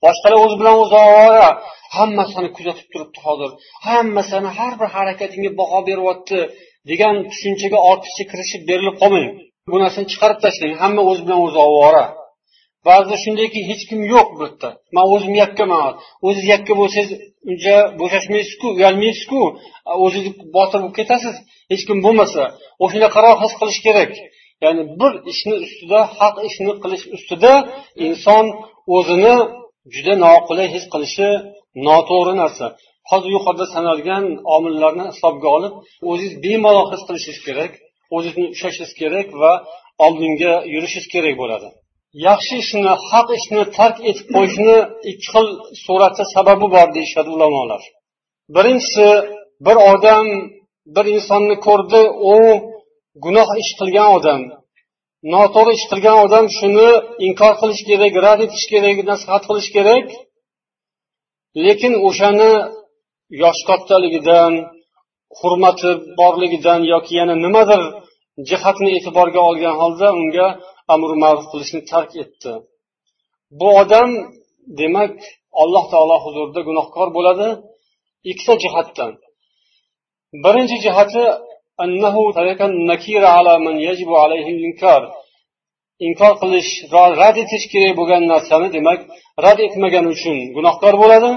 [0.05, 1.49] boshqalar o'zi bilan o'zi ovora
[1.96, 3.50] hammasini kuzatib turibdi hozir.
[3.86, 6.38] Hammasini har bir harakatingga baho beryapti
[6.90, 9.28] degan tushunchaga ortiqcha kirishib berilib qolmang.
[9.70, 10.72] Bu narsani chiqarib tashlang.
[10.82, 12.04] Hamma o'zi bilan o'zi ovora.
[12.88, 14.68] Ba'zida shundayki hech kim yo'q bu yerda.
[14.96, 15.88] Man o'zim yakkaman
[16.26, 17.10] o'ziz yakka bo'lsangiz
[17.50, 19.40] uncha bo'shashmaysizku uyalmaysizku.
[20.04, 21.34] O'zingiz botir bo'lib ketasiz.
[21.72, 22.42] Hech kim bo'lmasa.
[22.84, 24.12] O'shanaqaroq his qilish kerak.
[24.64, 27.52] Ya'ni bir ishni ustida haq ishni qilish ustida
[28.06, 28.44] inson
[28.96, 29.34] o'zini
[29.94, 31.28] juda noqulay his qilishi
[31.86, 32.66] noto'g'ri narsa.
[33.10, 34.24] Hozir yuqorida sanalgan
[34.56, 35.74] omillarni hisobga olib
[36.10, 37.72] o'zingiz bemalol his qilishingiz kerak
[38.16, 39.52] o'zingizni ushlashingiz kerak va
[40.04, 41.68] oldinga yurishingiz kerak bo'ladi.
[42.28, 44.76] Yaxshi ishni haq ishni tark etib qo'yishni
[45.10, 45.46] ikki xil
[45.84, 47.82] suratda sababi bor deyishadi ulamolar.
[48.56, 49.08] Birinchisi
[49.66, 50.26] bir odam
[50.96, 52.02] bir insonni ko'rdi
[52.32, 52.36] u
[53.24, 54.40] gunoh ish qilgan odam.
[55.34, 56.88] Noto'g'ri ish qilgan odam shuni
[57.26, 60.06] inkor qilish kerak rad etish kerak nasihat qilish kerak.
[61.66, 62.52] Lekin o'shani
[63.42, 64.52] yoshi kattaligidan
[65.40, 67.82] hurmati borligidan yoki yana nimadir
[68.48, 70.46] jihatni e'tiborga olgan holda unga
[70.94, 72.52] amr ma'ruf qilishni tark etdi.
[73.58, 74.10] Bu odam
[74.80, 75.14] demak
[75.62, 77.48] alloh taolo huzurida gunohkor bo'ladi.
[78.30, 79.12] Ikkita jihatdan.
[80.44, 81.24] Birinchi jihati
[86.07, 86.71] inkor qilish
[87.19, 88.99] rad etish kerak bo'lgan narsani demak
[89.45, 91.31] rad etmagani uchun gunohkor bo'ladi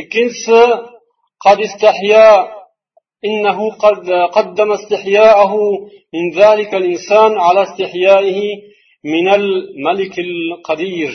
[0.00, 0.60] ikkinchisi
[3.28, 5.54] إنه قد قدم استحياءه
[6.14, 8.40] من ذلك الإنسان على استحيائه
[9.04, 11.12] من الملك القدير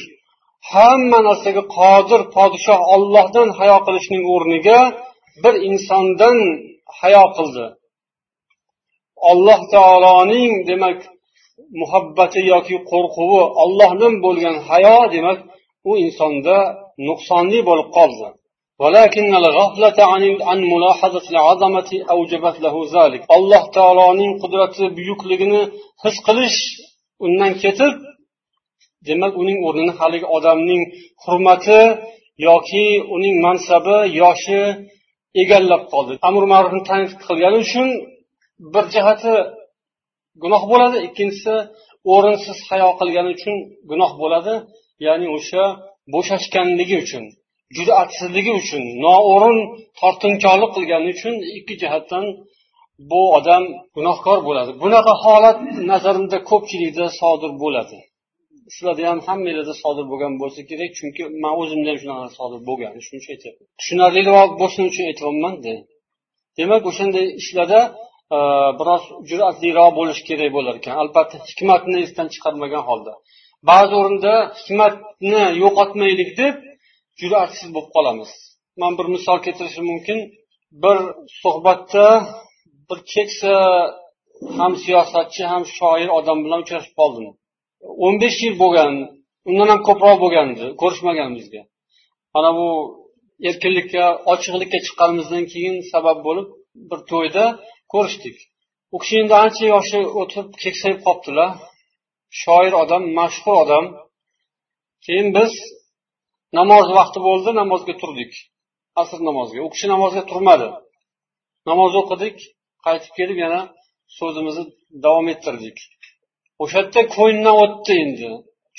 [0.73, 4.79] hamma narsaga qodir podshoh ollohdan hayo qilishning o'rniga
[5.43, 6.37] bir insondan
[6.99, 7.65] hayo qildi
[9.31, 10.99] alloh taoloning demak
[11.81, 15.39] muhabbati yoki qo'rquvi ollohdan bo'lgan hayo demak
[15.89, 16.57] u insonda
[17.07, 18.29] nuqsonli bo'lib qoldi
[18.83, 25.61] ولكن الغفلة عن عن ملاحظة العظمة أوجبت له ذلك alloh taoloning qudrati buyukligini
[26.03, 26.57] his qilish
[27.25, 27.93] undan ketib
[29.07, 30.81] demak uning o'rnini haligi odamning
[31.23, 31.81] hurmati
[32.47, 34.61] yoki uning mansabi yoshi
[35.41, 37.87] egallab qoldi amr ma'rufni tanqid qilgani uchun
[38.73, 39.33] bir jihati
[40.42, 40.96] gunoh bo'ladi.
[41.08, 41.54] Ikkinchisi
[42.14, 43.54] o'rinsiz hayo qilgani uchun
[43.90, 44.54] gunoh bo'ladi.
[45.06, 45.64] Ya'ni o'sha
[46.14, 47.24] bo'shashganligi uchun
[47.76, 47.92] juda
[48.60, 49.58] uchun noo'rin
[50.00, 52.24] tortinchoqlik qilgani uchun ikki jihatdan
[53.10, 53.62] bu odam
[53.96, 54.70] gunohkor bo'ladi.
[54.82, 55.58] Bunaqa holat
[55.90, 57.98] nazarimda ko'pchilikda sodir bo'ladi.
[58.74, 63.20] Sizlarda ham hammanglarda sodir bo'lgan bo'lsa kerak chunki man o'zimda ham shunaqa sodir bo'lgan shuning
[63.22, 63.66] uchun aytyapman.
[63.80, 65.74] Tushunarliroq bo'lsin uchun aytyapmanda.
[66.58, 67.80] Demak o'shanday ishlarda
[68.32, 68.38] Э,
[68.78, 70.94] biroz jur'atliroq bo'lish kerak bo'lar ekan.
[71.02, 73.12] Albatta hikmatni esdan chiqarmagan holda.
[73.70, 76.54] Ba'zi o'rinda hikmatni yo'qotmaylik deb
[77.20, 78.30] jur'atsiz bo'lib qolamiz.
[78.80, 80.18] Man bir misol keltirishim mumkin.
[80.84, 80.98] Bir
[81.40, 82.06] suhbatda
[82.88, 83.54] bir keksa
[84.58, 87.26] ham siyosatchi ham shoir odam bilan uchrashib qoldim.
[88.04, 88.92] O'n besh yil bo'lgan
[89.50, 91.62] undan ham ko'proq bo'lgandi ko'rishmaganimizga.
[92.34, 92.68] Mana bu
[93.48, 96.48] erkinlikka ochiqlikka chiqqanimizdan keyin sabab bo'lib
[96.90, 97.44] bir to'yda
[97.94, 98.36] ko'rishdik.
[98.94, 101.50] U kishi endi ancha yoshi o'tib keksayib qolibdilar
[102.42, 103.84] shoir odam mashhur odam.
[105.04, 105.52] Keyin biz
[106.58, 108.32] namoz vaqti bo'ldi namozga turdik.
[109.00, 109.60] Asr namoziga.
[109.66, 110.68] U kishi namozga turmadi.
[111.70, 112.36] Namoz o'qidik
[112.86, 113.60] qaytib kelib yana
[114.18, 114.64] so'zimizni
[115.04, 115.76] davom ettirdik.
[116.62, 118.30] O'sha yerda ko'nglimdan o'tdi endi.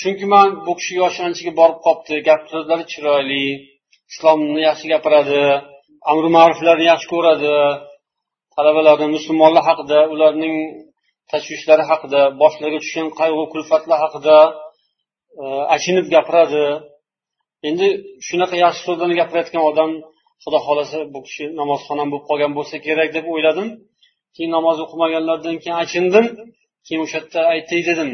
[0.02, 3.44] Chunki man bu kishi yoshi anchaga borib qolibdi gap so'zlari chiroyli
[4.12, 5.42] islomni yaxshi gapiradi
[6.12, 7.54] amri ma'ruflarni yaxshi ko'radi.
[8.58, 10.56] Talabalarni musulmonlar haqida ularning
[11.32, 14.38] tashvishlari haqida boshlariga tushgan qayg'u kulfatlar haqida
[15.42, 15.44] e,
[15.76, 16.66] achinib gapiradi.
[17.70, 17.88] Endi
[18.28, 19.92] shunaqa yaxshi so'zlarni gapirayotgan odam
[20.44, 23.68] xudo xohlasa bu kishi namozxonam bo'lib qolgan bo'lsa kerak deb o'yladim.
[24.36, 26.26] Keyin namoz o'qimaganlardan keyin achindim
[26.86, 28.10] keyin o'sha yerda aytay dedim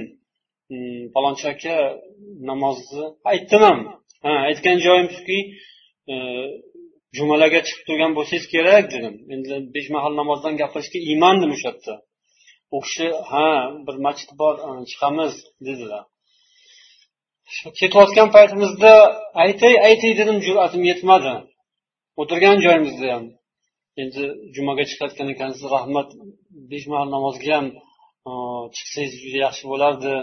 [0.69, 1.75] hmm, falonchi aka
[2.49, 3.79] namozni aytdim ham.
[4.23, 5.39] Ha aytgan joyim shuki
[6.11, 6.15] e,
[7.17, 9.15] jumalaga chiqib turgan bo'lsangiz kerak dedim.
[9.33, 11.93] Endi besh mahal namozdan gapirishga iymandim o'sha yerda.
[12.75, 13.47] U kishi ha
[13.85, 15.33] bir masjid bor e, chiqamiz
[15.67, 16.03] dedilar.
[17.79, 18.93] Ketayotgan paytimizda
[19.43, 21.33] aytay aytay dedim jur'atim yetmadi.
[22.21, 23.25] O'tirgan joyimizda ham.
[24.01, 24.23] Endi
[24.55, 26.07] jumaga chiqayotgan ekansiz rahmat.
[26.71, 27.67] Besh mahal namozga ham
[28.29, 28.31] e,
[28.75, 30.13] chiqsangiz juda yaxshi bo'lardi.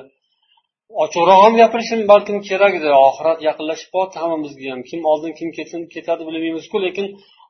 [1.05, 4.81] Ochiqroq ham gapirishim balkim kerakdir oxirat yaqinlashib qolyapti hammamizga ham.
[4.91, 7.07] Kim oldin kim ketin ketadi bilmaymizku lekin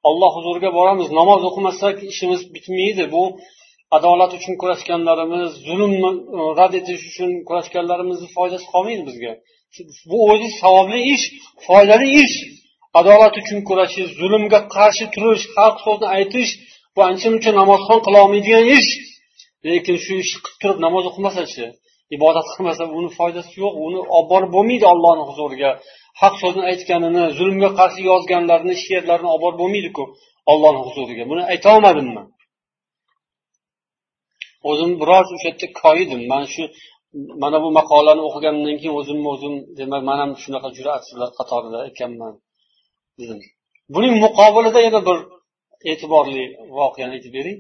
[0.08, 1.08] olloh huzuriga boramiz.
[1.20, 3.04] Namoz o'qimasak ishimiz bitmaydi.
[3.14, 3.22] Bu
[3.96, 9.32] adolat uchun kurashganlarimiz zulmni e, rad etish uchun kurashganlarimizni foydasi qolmaydi bizga.
[10.10, 11.24] Bu o'zi savobli ish
[11.66, 12.36] foydali ish.
[13.00, 16.50] Adolat uchun kurashish zulmga qarshi turish haq so'zni aytish
[16.94, 18.90] bu ancha muncha namozxon qilolmaydigan ish.
[19.70, 21.66] Lekin shu ishni qilib turib namoz o'qimasachi
[22.16, 25.70] ibodat qilmasa uni foydasi yo'q uni olib borib bo'lmaydi ollohni huzuriga.
[26.20, 30.04] Haq so'zni aytganini zulmga qarshi yozganlarini she'rlarini olib borib bo'lmaydiku
[30.52, 31.24] ollohni huzuriga.
[31.30, 32.26] Buni aytolmadim man
[34.70, 36.20] o'zim biroz o'sha yerda koyidim.
[36.32, 36.62] Man shu
[37.42, 42.34] mana bu maqolani o'qigandan keyin o'zimni o'zim demak man ham shunaqa jur'atchilar qatorida ekanman
[43.20, 43.38] dedim.
[43.94, 45.18] Buning muqobilida yana bir
[45.90, 46.44] e'tiborli
[46.78, 47.58] voqeani aytib bering.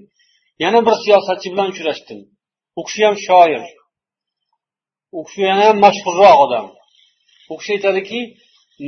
[0.64, 2.18] Yana bir siyosatchi bilan uchrashdim.
[2.78, 3.62] U kishi ham shoir.
[5.16, 6.66] U kishi yana ham mashhurroq odam.
[7.52, 8.20] U kishi aytadiki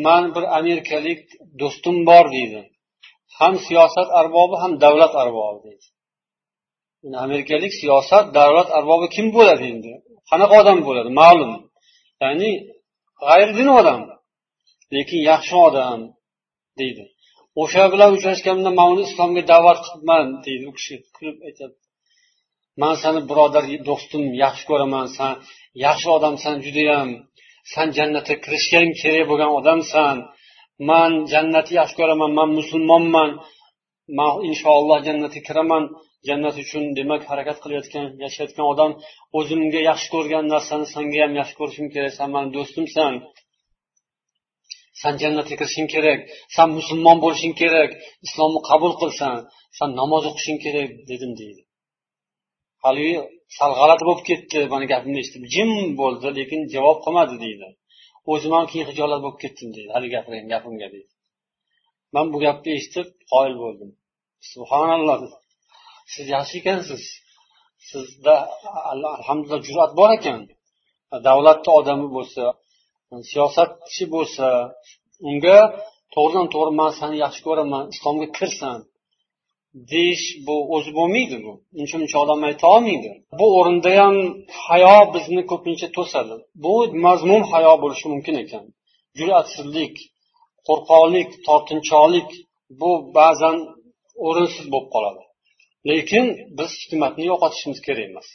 [0.06, 1.20] man bir amerikalik
[1.60, 2.60] do'stim bor deydi.
[3.38, 5.86] Ham siyosat arbobi ham davlat arbobi deydi.
[7.26, 9.92] Amerikalik siyosat davlat arbobi kim bo'ladi endi?
[10.30, 11.10] Qanaqa odam bo'ladi?
[11.20, 11.52] Ma'lum.
[12.22, 12.50] Ya'ni
[13.26, 14.00] g'ayridin odam.
[14.94, 16.00] Lekin yaxshi odam
[16.80, 17.04] deydi.
[17.62, 20.94] O'sha bilan uchrashganimda man uni islomga da'vat qilibman deydi u kishi.
[21.16, 21.74] Kulib aytadi
[22.82, 25.06] man seni birodar do'stim yaxshi ko'raman.
[25.16, 25.32] San
[25.84, 27.08] yaxshi odamsan judayam.
[27.72, 30.16] San jannatga kirishgan kerak bo'lgan odamsan.
[30.90, 32.30] Man jannatni yaxshi ko'raman.
[32.38, 33.30] Man musulmonman.
[34.18, 35.84] Man inshaalloh jannatga kiraman.
[36.28, 38.90] Jannat uchun demak harakat qilayotgan yashayotgan odam
[39.38, 42.12] o'zimga yaxshi ko'rgan narsani sanga ham yaxshi ko'rishim kerak.
[42.18, 43.12] San mani do'stimsan.
[45.02, 46.18] San jannatga kirishing kerak.
[46.56, 47.90] San musulmon bo'lishing kerak.
[48.26, 49.36] Islomni qabul qilsan.
[49.78, 51.62] San namoz o'qishing kerak dedim deydi.
[52.84, 53.14] Haligi
[53.58, 55.70] sal g'alati bo'lib ketdi mani gapimni eshitib jim
[56.00, 57.68] bo'ldi lekin javob qilmadi deydi.
[58.32, 59.90] O'zim ham keyin hijolat bo'lib ketdim deydi.
[59.96, 61.10] Haligi gapirgan gapimga deydi.
[62.14, 63.90] Man bu gapni eshitib qoyil bo'ldim.
[64.52, 65.18] Subhanalloh
[66.12, 67.02] siz yaxshi ekansiz.
[67.90, 68.34] Sizda
[68.92, 70.40] alhamdulillah jur'at bor ekan.
[71.28, 72.44] Davlatni odami bo'lsa
[73.30, 74.46] siyosatchi bo'lsa
[75.28, 75.58] unga
[76.14, 78.78] to'g'ridan to'g'ri man seni yaxshi ko'raman islomga kirsan
[79.74, 81.52] deyish bu o'zi bo'lmaydi bu.
[81.80, 83.10] Uncha muncha odam ayta olmaydi.
[83.38, 84.16] Bu o'rinda ham
[84.66, 86.34] hayo bizni ko'pincha to'sadi.
[86.64, 86.74] Bu
[87.06, 88.64] mazmun hayo bo'lishi mumkin ekan.
[89.18, 89.94] Jur'atsizlik
[90.68, 92.28] qo'rqoqlik tortinchoqlik
[92.80, 93.56] bu ba'zan
[94.26, 95.22] o'rinsiz bo'lib qoladi.
[95.90, 96.24] Lekin
[96.58, 98.28] biz hikmatni yo'qotishimiz kerak emas.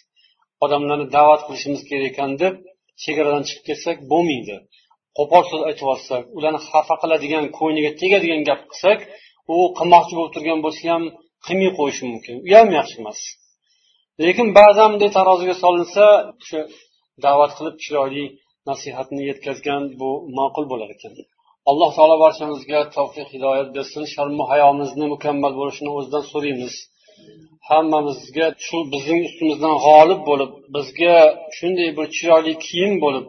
[0.66, 2.56] Odamlarni da'vat qilishimiz kerak ekan deb
[3.04, 4.56] chegaradan chiqib ketsak bo'lmaydi.
[5.18, 9.00] Qo'pol so'z aytib yuborsak ularni xafa qiladigan ko'ngliga tegadigan gap qilsak
[9.56, 11.04] u qilmoqchi bo'lib turgan bo'lsa ham
[11.46, 12.36] qilmay qo'yishi mumkin.
[12.50, 13.20] U ham yaxshi emas.
[14.26, 16.04] Lekin ba'zan bunday taroziga solinsa
[16.42, 16.62] o'sha
[17.26, 18.26] da'vat qilib chiroyli
[18.70, 21.14] nasihatni yetkazgan bu ma'qul bo'lar ekan.
[21.70, 24.04] Alloh taolo barchamizga tavfiq hidoyat bersin.
[24.14, 26.74] Sharmu hayomizni mukammal bo'lishini o'zidan so'raymiz.
[27.70, 31.16] Hammamizga shu bizning ustimizdan g'olib bo'lib bizga
[31.58, 33.26] shunday bir chiroyli kiyim bo'lib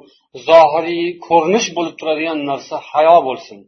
[0.49, 3.59] zohiriy ko'rinish bo'lib turadigan narsa hayo bo'lsin.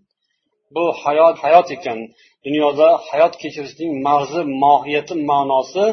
[0.76, 2.00] bu hayot hayot ekan
[2.46, 5.86] dunyoda hayot kechirishning mag'zi mohiyati ma'nosi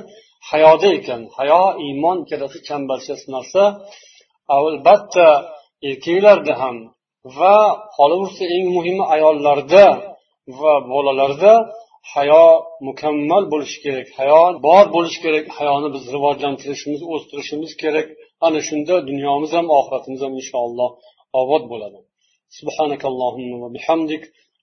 [0.51, 3.63] hayoda ekan hayo iymon ikkalasi chambarchas narsa
[4.57, 5.29] albatta
[5.89, 6.77] erkaklarda ham
[7.39, 7.57] va
[7.97, 9.85] qolaversa eng muhimi ayollarda
[10.61, 11.53] va bolalarda
[12.15, 12.45] hayo
[12.89, 18.09] mukammal bo'lishi kerak hayo bor bo'lishi kerak hayoni biz rivojlantirishimiz o'stirishimiz kerak
[18.47, 20.91] ana shunda dunyomiz ham oxiratimiz ham inshaalloh
[21.43, 22.01] obod bo'ladi
[22.59, 24.23] سبحانك اللهم وبحمدك